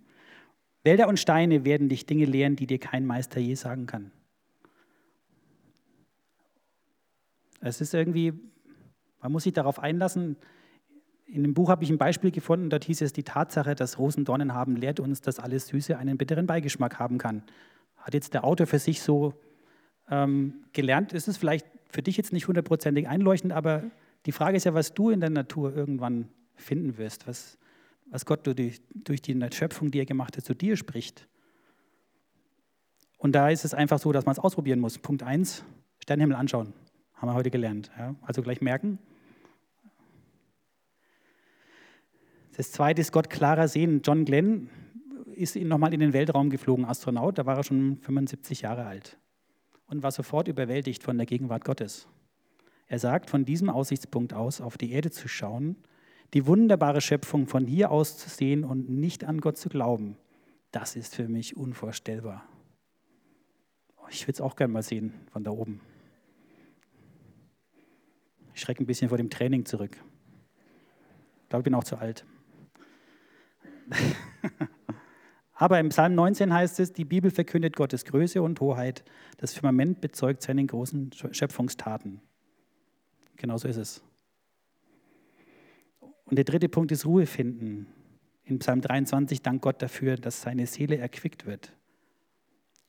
Wälder 0.84 1.08
und 1.08 1.20
Steine 1.20 1.66
werden 1.66 1.88
dich 1.88 2.08
Dinge 2.08 2.26
lehren, 2.26 2.56
die 2.56 2.66
dir 2.66 2.80
kein 2.80 3.06
Meister 3.06 3.40
je 3.40 3.54
sagen 3.54 3.86
kann. 3.86 4.12
Es 7.62 7.80
ist 7.80 7.94
irgendwie, 7.94 8.34
man 9.22 9.32
muss 9.32 9.44
sich 9.44 9.54
darauf 9.54 9.78
einlassen. 9.78 10.36
In 11.32 11.44
dem 11.44 11.54
Buch 11.54 11.70
habe 11.70 11.84
ich 11.84 11.92
ein 11.92 12.00
Beispiel 12.00 12.32
gefunden, 12.32 12.70
dort 12.70 12.86
hieß 12.86 13.02
es, 13.02 13.13
die 13.13 13.24
Tatsache, 13.24 13.76
dass 13.76 14.00
Rosen 14.00 14.26
Dornen 14.26 14.54
haben, 14.54 14.76
lehrt 14.76 15.00
uns, 15.00 15.22
dass 15.22 15.39
alles 15.39 15.68
Süße 15.68 15.98
einen 15.98 16.18
bitteren 16.18 16.48
Beigeschmack 16.48 16.98
haben 16.98 17.20
kann. 17.20 17.44
Hat 17.98 18.15
jetzt 18.15 18.34
der 18.34 18.44
Autor 18.44 18.65
für 18.65 18.80
sich 18.80 19.02
so 19.02 19.34
ähm, 20.10 20.65
gelernt, 20.74 21.13
ist 21.13 21.28
es 21.28 21.38
vielleicht 21.38 21.68
für 21.89 22.02
dich 22.02 22.18
jetzt 22.18 22.34
nicht 22.34 22.48
hundertprozentig 22.48 23.08
einleuchtend, 23.08 23.54
aber 23.54 23.84
die 24.26 24.32
Frage 24.32 24.58
ist 24.58 24.63
ja, 24.63 24.74
was 24.74 24.94
du 24.94 25.12
in 25.12 25.20
der 25.20 25.30
Natur 25.30 25.76
irgendwann 25.76 26.30
finden 26.56 26.98
wirst, 26.98 27.28
was, 27.28 27.58
was 28.10 28.26
Gott 28.26 28.48
durch, 28.48 28.82
durch 28.94 29.22
die 29.22 29.39
Schöpfung, 29.54 29.92
die 29.92 30.00
er 30.00 30.06
gemacht 30.06 30.36
hat, 30.36 30.44
zu 30.44 30.56
dir 30.56 30.78
spricht. 30.78 31.28
Und 33.18 33.34
da 33.34 33.50
ist 33.50 33.65
es 33.65 33.74
einfach 33.74 34.00
so, 34.00 34.12
dass 34.12 34.26
man 34.26 34.34
es 34.34 34.39
ausprobieren 34.39 34.80
muss. 34.80 34.98
Punkt 34.98 35.24
1, 35.24 35.63
Sternenhimmel 36.00 36.38
anschauen. 36.38 36.74
Haben 37.13 37.30
wir 37.30 37.34
heute 37.34 37.52
gelernt. 37.52 37.92
Ja? 37.98 38.15
Also 38.22 38.42
gleich 38.42 38.62
merken. 38.62 38.98
Das 42.56 42.72
zweite 42.72 43.02
ist 43.02 43.12
Gott 43.12 43.30
klarer 43.30 43.68
sehen. 43.68 44.02
John 44.04 44.26
Glenn 44.26 44.70
ist 45.34 45.56
nochmal 45.56 45.94
in 45.94 46.02
den 46.02 46.14
Weltraum 46.14 46.50
geflogen, 46.50 46.86
Astronaut, 46.86 47.38
da 47.38 47.46
war 47.46 47.58
er 47.58 47.64
schon 47.64 47.98
75 47.98 48.62
Jahre 48.62 48.86
alt 48.86 49.18
und 49.88 50.04
war 50.04 50.12
sofort 50.12 50.48
überwältigt 50.48 51.04
von 51.04 51.18
der 51.18 51.26
Gegenwart 51.26 51.64
Gottes. 51.64 52.08
Er 52.88 53.00
sagt, 53.00 53.30
von 53.30 53.46
diesem 53.46 53.70
Aussichtspunkt 53.70 54.34
aus 54.34 54.62
auf 54.62 54.78
die 54.78 54.92
Erde 54.92 55.12
zu 55.12 55.28
schauen, 55.28 55.78
die 56.34 56.46
wunderbare 56.46 57.02
Schöpfung 57.02 57.48
von 57.48 57.66
hier 57.66 57.92
aus 57.92 58.18
zu 58.18 58.30
sehen 58.30 58.64
und 58.64 58.90
nicht 58.90 59.24
an 59.24 59.42
Gott 59.42 59.58
zu 59.58 59.70
glauben, 59.70 60.18
das 60.72 60.96
ist 60.96 61.16
für 61.16 61.28
mich 61.28 61.56
unvorstellbar. 61.56 62.44
Ich 64.12 64.24
würde 64.24 64.34
es 64.34 64.42
auch 64.42 64.56
gerne 64.56 64.74
mal 64.74 64.84
sehen 64.84 65.14
von 65.32 65.44
da 65.44 65.52
oben. 65.52 65.82
Ich 68.54 68.62
schrecke 68.62 68.84
ein 68.84 68.88
bisschen 68.88 69.10
vor 69.10 69.18
dem 69.18 69.30
Training 69.30 69.66
zurück. 69.66 69.96
Ich 71.44 71.50
glaube, 71.50 71.62
ich 71.62 71.64
bin 71.64 71.76
auch 71.76 71.84
zu 71.84 71.98
alt. 71.98 72.26
Aber 75.54 75.80
im 75.80 75.89
Psalm 75.89 76.15
19 76.15 76.54
heißt 76.54 76.80
es, 76.80 76.93
die 76.93 77.06
Bibel 77.06 77.32
verkündet 77.32 77.75
Gottes 77.75 78.06
Größe 78.06 78.41
und 78.41 78.62
Hoheit. 78.62 79.04
Das 79.38 79.54
Firmament 79.54 79.99
bezeugt 79.99 80.41
seine 80.41 80.65
großen 80.65 81.12
Schöpfungstaten. 81.32 82.21
Genauso 83.36 83.67
ist 83.67 83.78
es. 83.78 84.02
Und 86.25 86.38
der 86.38 86.45
dritte 86.45 86.69
Punkt 86.69 86.91
ist 86.91 87.06
Ruhe 87.06 87.25
finden. 87.25 87.88
In 88.43 88.60
Psalm 88.60 88.82
23 88.82 89.41
dankt 89.41 89.62
Gott 89.62 89.82
dafür, 89.82 90.15
dass 90.15 90.41
seine 90.41 90.65
Seele 90.65 90.97
erquickt 90.97 91.45
wird. 91.45 91.73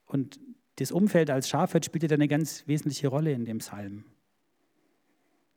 Und 0.07 0.39
das 0.77 0.93
Umfeld 0.93 1.31
als 1.31 1.49
Schafhirt 1.49 1.85
spielt 1.85 2.13
eine 2.13 2.29
ganz 2.29 2.67
wesentliche 2.67 3.09
Rolle 3.09 3.33
in 3.33 3.45
dem 3.45 3.59
Psalm. 3.59 4.05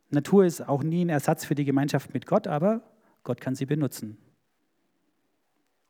Natur 0.10 0.46
ist 0.46 0.68
auch 0.68 0.84
nie 0.84 1.06
ein 1.06 1.10
Ersatz 1.10 1.46
für 1.46 1.56
die 1.56 1.66
Gemeinschaft 1.66 2.14
mit 2.14 2.26
Gott, 2.26 2.48
aber 2.48 2.82
Gott 3.24 3.40
kann 3.42 3.56
sie 3.56 3.66
benutzen. 3.66 4.18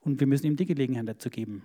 Und 0.04 0.20
wir 0.20 0.28
müssen 0.28 0.48
ihm 0.48 0.56
die 0.56 0.66
Gelegenheit 0.66 1.08
dazu 1.08 1.30
geben. 1.30 1.64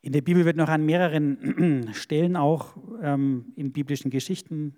In 0.00 0.12
der 0.12 0.20
Bibel 0.20 0.44
wird 0.44 0.56
noch 0.56 0.68
an 0.68 0.84
mehreren 0.84 1.90
Stellen 1.94 2.36
auch 2.36 2.76
ähm, 3.02 3.52
in 3.54 3.72
biblischen 3.72 4.10
Geschichten 4.10 4.74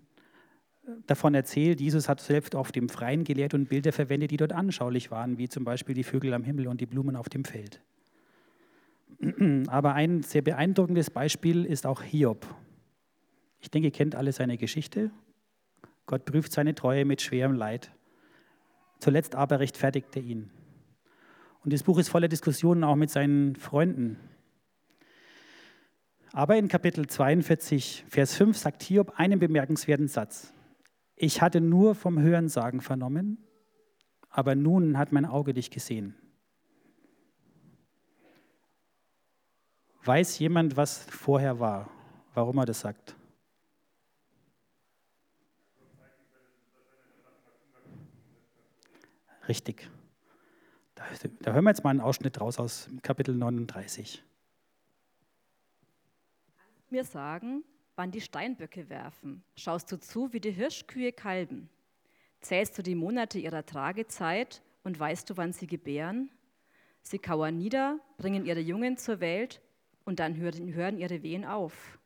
äh, 0.87 0.91
davon 1.07 1.35
erzählt, 1.35 1.81
Jesus 1.81 2.11
hat 2.11 2.21
selbst 2.21 2.55
auf 2.55 2.73
dem 2.73 2.91
Freien 2.91 3.25
gelehrt 3.25 3.55
und 3.55 3.71
Bilder 3.71 3.93
verwendet, 3.93 4.31
die 4.31 4.37
dort 4.37 4.53
anschaulich 4.53 5.11
waren, 5.11 5.39
wie 5.39 5.49
zum 5.49 5.65
Beispiel 5.65 5.95
die 5.95 6.05
Vögel 6.05 6.35
am 6.35 6.45
Himmel 6.45 6.69
und 6.69 6.81
die 6.81 6.87
Blumen 6.87 7.17
auf 7.17 7.31
dem 7.31 7.45
Feld. 7.45 7.81
Aber 9.69 9.95
ein 9.95 10.23
sehr 10.23 10.43
beeindruckendes 10.43 11.11
Beispiel 11.11 11.65
ist 11.65 11.87
auch 11.87 12.03
Hiob. 12.03 12.47
Ich 13.61 13.71
denke, 13.71 13.89
ihr 13.89 13.93
kennt 13.93 14.15
alle 14.15 14.33
seine 14.33 14.59
Geschichte. 14.59 15.11
Gott 16.05 16.27
prüft 16.27 16.53
seine 16.53 16.75
Treue 16.75 17.07
mit 17.07 17.23
schwerem 17.23 17.55
Leid. 17.55 17.91
Zuletzt 19.05 19.35
aber 19.35 19.61
rechtfertigt 19.61 20.17
er 20.17 20.23
ihn. 20.23 20.51
Und 21.63 21.75
das 21.75 21.83
Buch 21.83 21.99
ist 21.99 22.09
voller 22.09 22.27
Diskussionen 22.27 22.85
auch 22.85 22.97
mit 22.97 23.11
seinen 23.11 23.55
Freunden. 23.55 24.19
Aber 26.33 26.57
in 26.57 26.69
Kapitel 26.69 27.07
42, 27.07 28.07
Vers 28.09 28.35
5 28.35 28.57
sagt 28.57 28.83
Hiob 28.83 29.13
einen 29.21 29.39
bemerkenswerten 29.39 30.09
Satz. 30.09 30.55
Ich 31.17 31.43
hatte 31.43 31.61
nur 31.61 31.95
vom 31.95 32.19
Hörensagen 32.19 32.81
vernommen, 32.81 33.37
aber 34.31 34.55
nun 34.55 34.97
hat 34.97 35.13
mein 35.13 35.27
Auge 35.27 35.53
dich 35.53 35.71
gesehen. 35.71 36.15
Weiß 40.03 40.39
jemand, 40.39 40.79
was 40.79 41.05
vorher 41.11 41.61
war, 41.61 41.91
warum 42.33 42.57
er 42.57 42.65
das 42.65 42.81
sagt? 42.81 43.17
Richtig. 49.49 49.91
Da, 50.95 51.05
da 51.41 51.53
hören 51.53 51.65
wir 51.65 51.71
jetzt 51.71 51.85
mal 51.85 51.91
einen 51.91 52.01
Ausschnitt 52.01 52.41
raus 52.41 52.59
aus 52.59 52.89
Kapitel 53.03 53.35
39. 53.35 54.23
Mir 56.91 57.05
sagen, 57.05 57.65
wann 57.97 58.11
die 58.11 58.21
Steinböcke 58.21 58.89
werfen. 58.89 59.43
Schaust 59.57 59.91
du 59.91 59.99
zu, 59.99 60.33
wie 60.33 60.41
die 60.41 60.53
Hirschkühe 60.53 61.13
kalben? 61.13 61.69
Zählst 62.41 62.79
du 62.79 62.83
die 62.83 62.95
Monate 62.95 63.39
ihrer 63.39 63.67
Tragezeit 63.67 64.63
und 64.83 64.99
weißt 64.99 65.29
du, 65.31 65.37
wann 65.37 65.53
sie 65.53 65.67
gebären? 65.67 66.31
Sie 67.03 67.19
kauern 67.19 67.59
nieder, 67.59 67.99
bringen 68.17 68.47
ihre 68.47 68.61
Jungen 68.61 68.97
zur 68.97 69.21
Welt 69.21 69.61
und 70.05 70.21
dann 70.21 70.37
hören 70.37 70.99
ihre 70.99 71.23
Wehen 71.23 71.45
auf. 71.45 71.99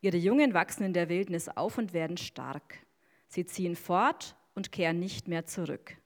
Ihre 0.00 0.16
Jungen 0.16 0.52
wachsen 0.52 0.84
in 0.84 0.92
der 0.92 1.08
Wildnis 1.08 1.48
auf 1.48 1.78
und 1.78 1.92
werden 1.92 2.16
stark. 2.16 2.84
Sie 3.28 3.46
ziehen 3.46 3.76
fort 3.76 4.36
und 4.54 4.72
kehren 4.72 4.98
nicht 4.98 5.28
mehr 5.28 5.46
zurück. 5.46 5.96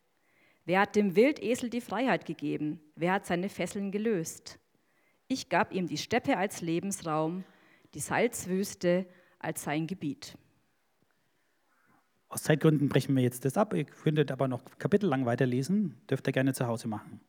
Wer 0.66 0.81
hat 0.81 0.96
dem 0.96 1.14
Wildesel 1.14 1.70
die 1.70 1.81
Freiheit 1.81 2.26
gegeben? 2.26 2.81
Wer 2.96 3.12
hat 3.12 3.26
seine 3.26 3.48
Fesseln 3.48 3.92
gelöst? 3.92 4.59
Ich 5.29 5.48
gab 5.48 5.72
ihm 5.72 5.87
die 5.87 5.96
Steppe 5.96 6.37
als 6.37 6.61
Lebensraum, 6.61 7.44
die 7.94 8.00
Salzwüste 8.00 9.07
als 9.38 9.62
sein 9.62 9.87
Gebiet. 9.87 10.37
Aus 12.29 12.42
Zeitgründen 12.42 12.88
brechen 12.88 13.14
wir 13.14 13.22
jetzt 13.22 13.44
das 13.44 13.57
ab. 13.57 13.74
Ihr 13.74 13.85
könntet 13.85 14.33
aber 14.33 14.48
noch 14.48 14.62
kapitellang 14.79 15.24
weiterlesen. 15.24 15.94
Dürft 16.11 16.26
ihr 16.26 16.33
gerne 16.33 16.52
zu 16.52 16.66
Hause 16.66 16.88
machen. 16.88 17.20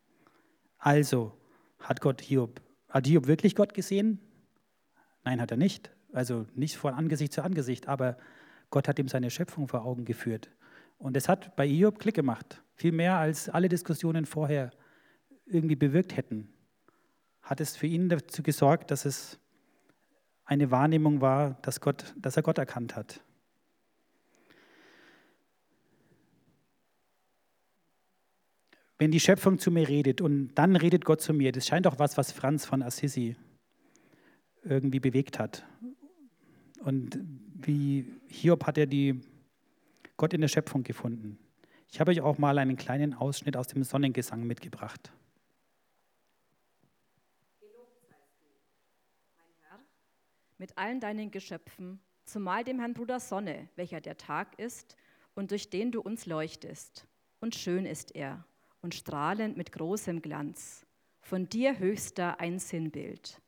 Also, 0.80 1.38
hat 1.80 2.02
Gott 2.02 2.21
Hiob, 2.21 2.60
hat 2.89 3.06
Hiob 3.06 3.28
wirklich 3.28 3.56
Gott 3.56 3.76
gesehen? 3.76 4.19
Nein, 5.23 5.39
hat 5.39 5.52
er 5.52 5.58
nicht. 5.58 5.91
Also 6.12 6.47
nicht 6.56 6.76
von 6.76 6.95
Angesicht 6.95 7.34
zu 7.34 7.43
Angesicht, 7.43 7.88
aber 7.88 8.17
Gott 8.71 8.88
hat 8.88 8.97
ihm 8.97 9.08
seine 9.08 9.30
Schöpfung 9.30 9.67
vor 9.67 9.86
Augen 9.86 10.06
geführt. 10.06 10.50
Und 10.97 11.15
es 11.15 11.29
hat 11.29 11.55
bei 11.55 11.67
Hiob 11.67 11.99
Klick 11.99 12.15
gemacht. 12.15 12.63
Viel 12.75 12.91
mehr 12.91 13.17
als 13.17 13.49
alle 13.49 13.69
Diskussionen 13.69 14.25
vorher 14.25 14.71
irgendwie 15.45 15.75
bewirkt 15.75 16.15
hätten. 16.15 16.49
Hat 17.41 17.62
es 17.62 17.77
für 17.77 17.88
ihn 17.88 18.10
dazu 18.10 18.43
gesorgt, 18.43 18.91
dass 18.91 19.05
es 19.05 19.39
eine 20.45 20.71
Wahrnehmung 20.71 21.21
war, 21.21 21.57
dass, 21.62 21.81
Gott, 21.81 22.13
dass 22.17 22.38
er 22.38 22.43
Gott 22.43 22.57
erkannt 22.57 22.95
hat. 22.95 23.21
Wenn 28.97 29.12
die 29.12 29.19
Schöpfung 29.19 29.60
zu 29.60 29.69
mir 29.69 29.88
redet 29.88 30.21
und 30.21 30.55
dann 30.55 30.75
redet 30.75 31.05
Gott 31.05 31.21
zu 31.21 31.33
mir, 31.33 31.51
das 31.51 31.67
scheint 31.67 31.86
doch 31.86 31.99
was, 31.99 32.17
was 32.17 32.31
Franz 32.31 32.65
von 32.65 32.81
Assisi 32.81 33.36
irgendwie 34.63 34.99
bewegt 34.99 35.38
hat. 35.38 35.65
Und 36.79 37.19
wie 37.53 38.12
Hiob 38.27 38.65
hat 38.65 38.77
er 38.77 38.88
die 38.88 39.21
Gott 40.17 40.34
in 40.34 40.41
der 40.41 40.47
Schöpfung 40.47 40.84
gefunden. 40.84 41.39
Ich 41.89 41.99
habe 41.99 42.12
euch 42.12 42.21
auch 42.21 42.38
mal 42.38 42.58
einen 42.58 42.75
kleinen 42.75 43.13
Ausschnitt 43.13 43.56
aus 43.56 43.67
dem 43.67 43.84
Sonnengesang 43.84 44.43
mitgebracht. 44.43 45.12
mit 50.58 50.77
allen 50.77 50.99
deinen 50.99 51.32
Geschöpfen, 51.32 51.99
zumal 52.25 52.63
dem 52.63 52.80
Herrn 52.80 52.93
Bruder 52.93 53.19
Sonne, 53.19 53.69
welcher 53.75 54.01
der 54.01 54.17
Tag 54.17 54.60
ist 54.60 54.95
und 55.36 55.51
durch 55.51 55.69
den 55.69 55.91
du 55.91 56.01
uns 56.01 56.25
leuchtest. 56.25 57.08
Und 57.39 57.56
schön 57.56 57.86
ist 57.86 58.15
er 58.15 58.45
und 58.82 58.95
strahlend 58.95 59.58
mit 59.58 59.71
großem 59.71 60.21
Glanz, 60.21 60.86
von 61.21 61.47
dir 61.47 61.77
höchster 61.77 62.39
ein 62.39 62.60
Sinnbild. 62.60 63.41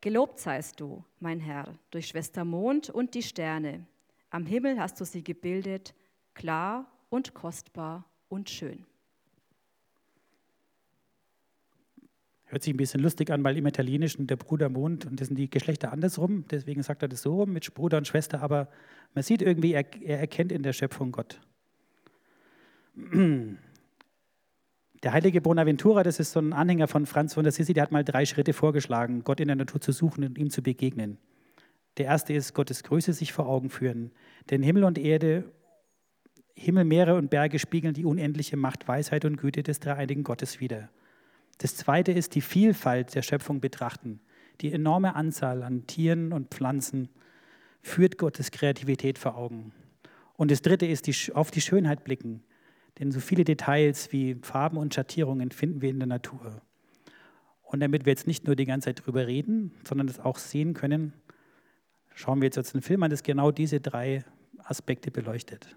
Gelobt 0.00 0.38
seist 0.38 0.80
du, 0.80 1.04
mein 1.18 1.40
Herr, 1.40 1.78
durch 1.90 2.08
Schwester 2.08 2.44
Mond 2.44 2.90
und 2.90 3.14
die 3.14 3.22
Sterne. 3.22 3.86
Am 4.34 4.46
Himmel 4.46 4.80
hast 4.80 5.00
du 5.00 5.04
sie 5.04 5.22
gebildet, 5.22 5.94
klar 6.34 6.90
und 7.08 7.34
kostbar 7.34 8.04
und 8.28 8.50
schön. 8.50 8.84
Hört 12.46 12.64
sich 12.64 12.74
ein 12.74 12.76
bisschen 12.76 13.00
lustig 13.00 13.30
an, 13.30 13.44
weil 13.44 13.56
im 13.56 13.64
Italienischen 13.64 14.26
der 14.26 14.34
Bruder 14.34 14.68
Mond 14.68 15.06
und 15.06 15.20
das 15.20 15.28
sind 15.28 15.36
die 15.36 15.48
Geschlechter 15.48 15.92
andersrum. 15.92 16.46
Deswegen 16.50 16.82
sagt 16.82 17.02
er 17.02 17.08
das 17.08 17.22
so 17.22 17.36
rum 17.36 17.52
mit 17.52 17.72
Bruder 17.74 17.96
und 17.96 18.08
Schwester. 18.08 18.42
Aber 18.42 18.68
man 19.14 19.22
sieht 19.22 19.40
irgendwie, 19.40 19.72
er, 19.72 19.84
er 20.02 20.18
erkennt 20.18 20.50
in 20.50 20.64
der 20.64 20.72
Schöpfung 20.72 21.12
Gott. 21.12 21.40
Der 25.04 25.12
heilige 25.12 25.42
Bonaventura, 25.42 26.02
das 26.02 26.18
ist 26.18 26.32
so 26.32 26.40
ein 26.40 26.54
Anhänger 26.54 26.88
von 26.88 27.06
Franz 27.06 27.34
von 27.34 27.46
Assisi, 27.46 27.72
der 27.74 27.84
hat 27.84 27.92
mal 27.92 28.04
drei 28.04 28.24
Schritte 28.24 28.54
vorgeschlagen, 28.54 29.22
Gott 29.22 29.38
in 29.38 29.48
der 29.48 29.56
Natur 29.56 29.80
zu 29.80 29.92
suchen 29.92 30.24
und 30.24 30.38
ihm 30.38 30.48
zu 30.48 30.62
begegnen. 30.62 31.18
Der 31.96 32.06
erste 32.06 32.32
ist 32.32 32.54
Gottes 32.54 32.82
Größe 32.82 33.12
sich 33.12 33.32
vor 33.32 33.46
Augen 33.46 33.70
führen. 33.70 34.10
Denn 34.50 34.62
Himmel 34.62 34.84
und 34.84 34.98
Erde, 34.98 35.44
Himmel, 36.54 36.84
Meere 36.84 37.14
und 37.16 37.30
Berge 37.30 37.58
spiegeln 37.58 37.94
die 37.94 38.04
unendliche 38.04 38.56
Macht, 38.56 38.86
Weisheit 38.88 39.24
und 39.24 39.36
Güte 39.36 39.62
des 39.62 39.80
dreieinigen 39.80 40.24
Gottes 40.24 40.60
wider. 40.60 40.90
Das 41.58 41.76
zweite 41.76 42.12
ist 42.12 42.34
die 42.34 42.40
Vielfalt 42.40 43.14
der 43.14 43.22
Schöpfung 43.22 43.60
betrachten. 43.60 44.20
Die 44.60 44.72
enorme 44.72 45.14
Anzahl 45.14 45.62
an 45.62 45.86
Tieren 45.86 46.32
und 46.32 46.54
Pflanzen 46.54 47.08
führt 47.82 48.18
Gottes 48.18 48.50
Kreativität 48.50 49.18
vor 49.18 49.36
Augen. 49.36 49.72
Und 50.36 50.50
das 50.50 50.62
dritte 50.62 50.86
ist 50.86 51.06
die, 51.06 51.32
auf 51.34 51.50
die 51.50 51.60
Schönheit 51.60 52.04
blicken. 52.04 52.42
Denn 52.98 53.10
so 53.10 53.20
viele 53.20 53.44
Details 53.44 54.12
wie 54.12 54.36
Farben 54.42 54.78
und 54.78 54.94
Schattierungen 54.94 55.50
finden 55.50 55.82
wir 55.82 55.90
in 55.90 55.98
der 55.98 56.06
Natur. 56.06 56.62
Und 57.62 57.80
damit 57.80 58.04
wir 58.04 58.12
jetzt 58.12 58.26
nicht 58.26 58.46
nur 58.46 58.56
die 58.56 58.66
ganze 58.66 58.86
Zeit 58.86 59.04
drüber 59.04 59.26
reden, 59.26 59.72
sondern 59.86 60.08
es 60.08 60.20
auch 60.20 60.38
sehen 60.38 60.74
können, 60.74 61.12
schauen 62.14 62.40
wir 62.40 62.46
jetzt, 62.46 62.56
jetzt 62.56 62.74
einen 62.74 62.82
Film 62.82 63.02
an, 63.02 63.10
das 63.10 63.22
genau 63.22 63.50
diese 63.50 63.80
drei 63.80 64.24
Aspekte 64.58 65.10
beleuchtet. 65.10 65.76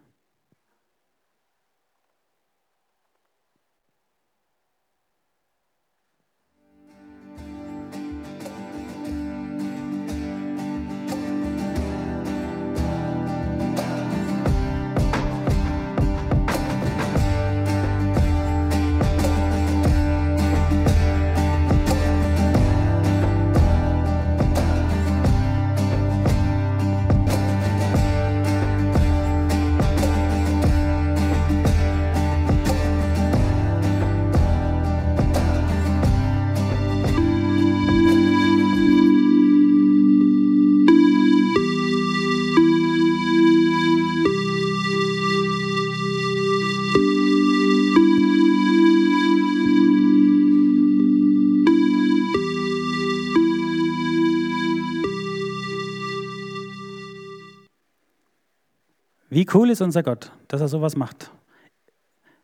Wie 59.38 59.46
cool 59.54 59.70
ist 59.70 59.82
unser 59.82 60.02
Gott, 60.02 60.32
dass 60.48 60.62
er 60.62 60.68
sowas 60.68 60.96
macht. 60.96 61.30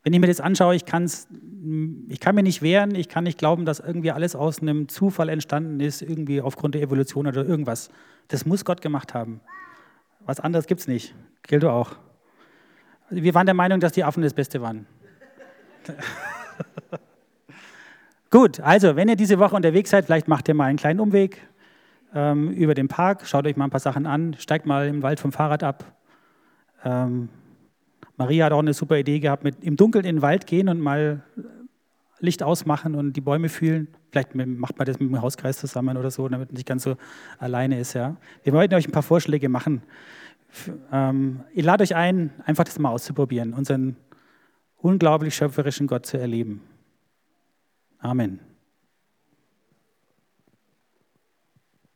Wenn 0.04 0.14
ich 0.14 0.20
mir 0.20 0.28
das 0.28 0.40
anschaue, 0.40 0.76
ich, 0.76 0.86
kann's, 0.86 1.28
ich 2.08 2.20
kann 2.20 2.36
mir 2.36 2.44
nicht 2.44 2.62
wehren, 2.62 2.94
ich 2.94 3.10
kann 3.10 3.24
nicht 3.24 3.40
glauben, 3.40 3.66
dass 3.66 3.80
irgendwie 3.80 4.12
alles 4.12 4.36
aus 4.36 4.62
einem 4.62 4.88
Zufall 4.88 5.30
entstanden 5.30 5.80
ist, 5.80 6.04
irgendwie 6.04 6.40
aufgrund 6.40 6.76
der 6.76 6.84
Evolution 6.84 7.26
oder 7.26 7.44
irgendwas. 7.44 7.90
Das 8.28 8.46
muss 8.46 8.64
Gott 8.64 8.84
gemacht 8.84 9.16
haben. 9.16 9.42
Was 10.28 10.40
anderes 10.40 10.68
gibt 10.68 10.82
es 10.82 10.88
nicht. 10.88 11.16
Gilt 11.42 11.64
du 11.64 11.72
auch. 11.72 11.96
Wir 13.10 13.34
waren 13.34 13.48
der 13.48 13.56
Meinung, 13.56 13.80
dass 13.80 13.94
die 13.94 14.04
Affen 14.04 14.22
das 14.22 14.36
Beste 14.36 14.62
waren. 14.62 14.86
Gut, 18.30 18.60
also 18.60 18.96
wenn 18.96 19.10
ihr 19.10 19.16
diese 19.16 19.40
Woche 19.40 19.56
unterwegs 19.56 19.90
seid, 19.90 20.06
vielleicht 20.06 20.28
macht 20.28 20.48
ihr 20.48 20.54
mal 20.54 20.66
einen 20.66 20.78
kleinen 20.78 21.00
Umweg 21.00 21.40
ähm, 22.14 22.52
über 22.52 22.76
den 22.76 22.88
Park, 22.88 23.26
schaut 23.26 23.48
euch 23.48 23.56
mal 23.56 23.66
ein 23.66 23.72
paar 23.72 23.80
Sachen 23.80 24.06
an, 24.06 24.36
steigt 24.38 24.68
mal 24.68 24.86
im 24.88 25.02
Wald 25.02 25.20
vom 25.20 25.32
Fahrrad 25.32 25.64
ab, 25.64 25.86
ähm, 26.84 27.30
Maria 28.18 28.46
hat 28.46 28.54
auch 28.54 28.60
eine 28.60 28.74
super 28.74 28.98
Idee 28.98 29.20
gehabt, 29.20 29.44
mit 29.44 29.64
im 29.64 29.76
Dunkeln 29.76 30.06
in 30.06 30.18
den 30.18 30.22
Wald 30.22 30.46
gehen 30.46 30.70
und 30.70 30.80
mal 30.80 31.24
Licht 32.20 32.44
ausmachen 32.44 32.96
und 32.96 33.14
die 33.14 33.22
Bäume 33.22 33.50
fühlen. 33.50 33.88
Vielleicht 34.12 34.36
macht 34.36 34.78
man 34.78 34.86
das 34.86 35.00
mit 35.00 35.10
dem 35.10 35.22
Hauskreis 35.22 35.58
zusammen 35.58 35.98
oder 35.98 36.12
so, 36.12 36.28
damit 36.28 36.50
man 36.50 36.56
nicht 36.56 36.68
ganz 36.68 36.84
so 36.84 36.96
alleine 37.38 37.80
ist. 37.80 37.94
Ja. 37.94 38.16
Wir 38.44 38.54
wollten 38.54 38.76
euch 38.76 38.88
ein 38.88 38.92
paar 38.92 39.04
Vorschläge 39.04 39.50
machen. 39.50 39.82
Ähm, 40.92 41.42
ich 41.54 41.66
lade 41.66 41.84
euch 41.84 41.96
ein, 41.96 42.32
einfach 42.46 42.64
das 42.64 42.80
mal 42.80 42.90
auszuprobieren, 42.90 43.54
unseren 43.54 43.98
unglaublich 44.78 45.36
schöpferischen 45.36 45.88
Gott 45.88 46.06
zu 46.06 46.18
erleben. 46.18 46.62
Amen. 48.00 48.53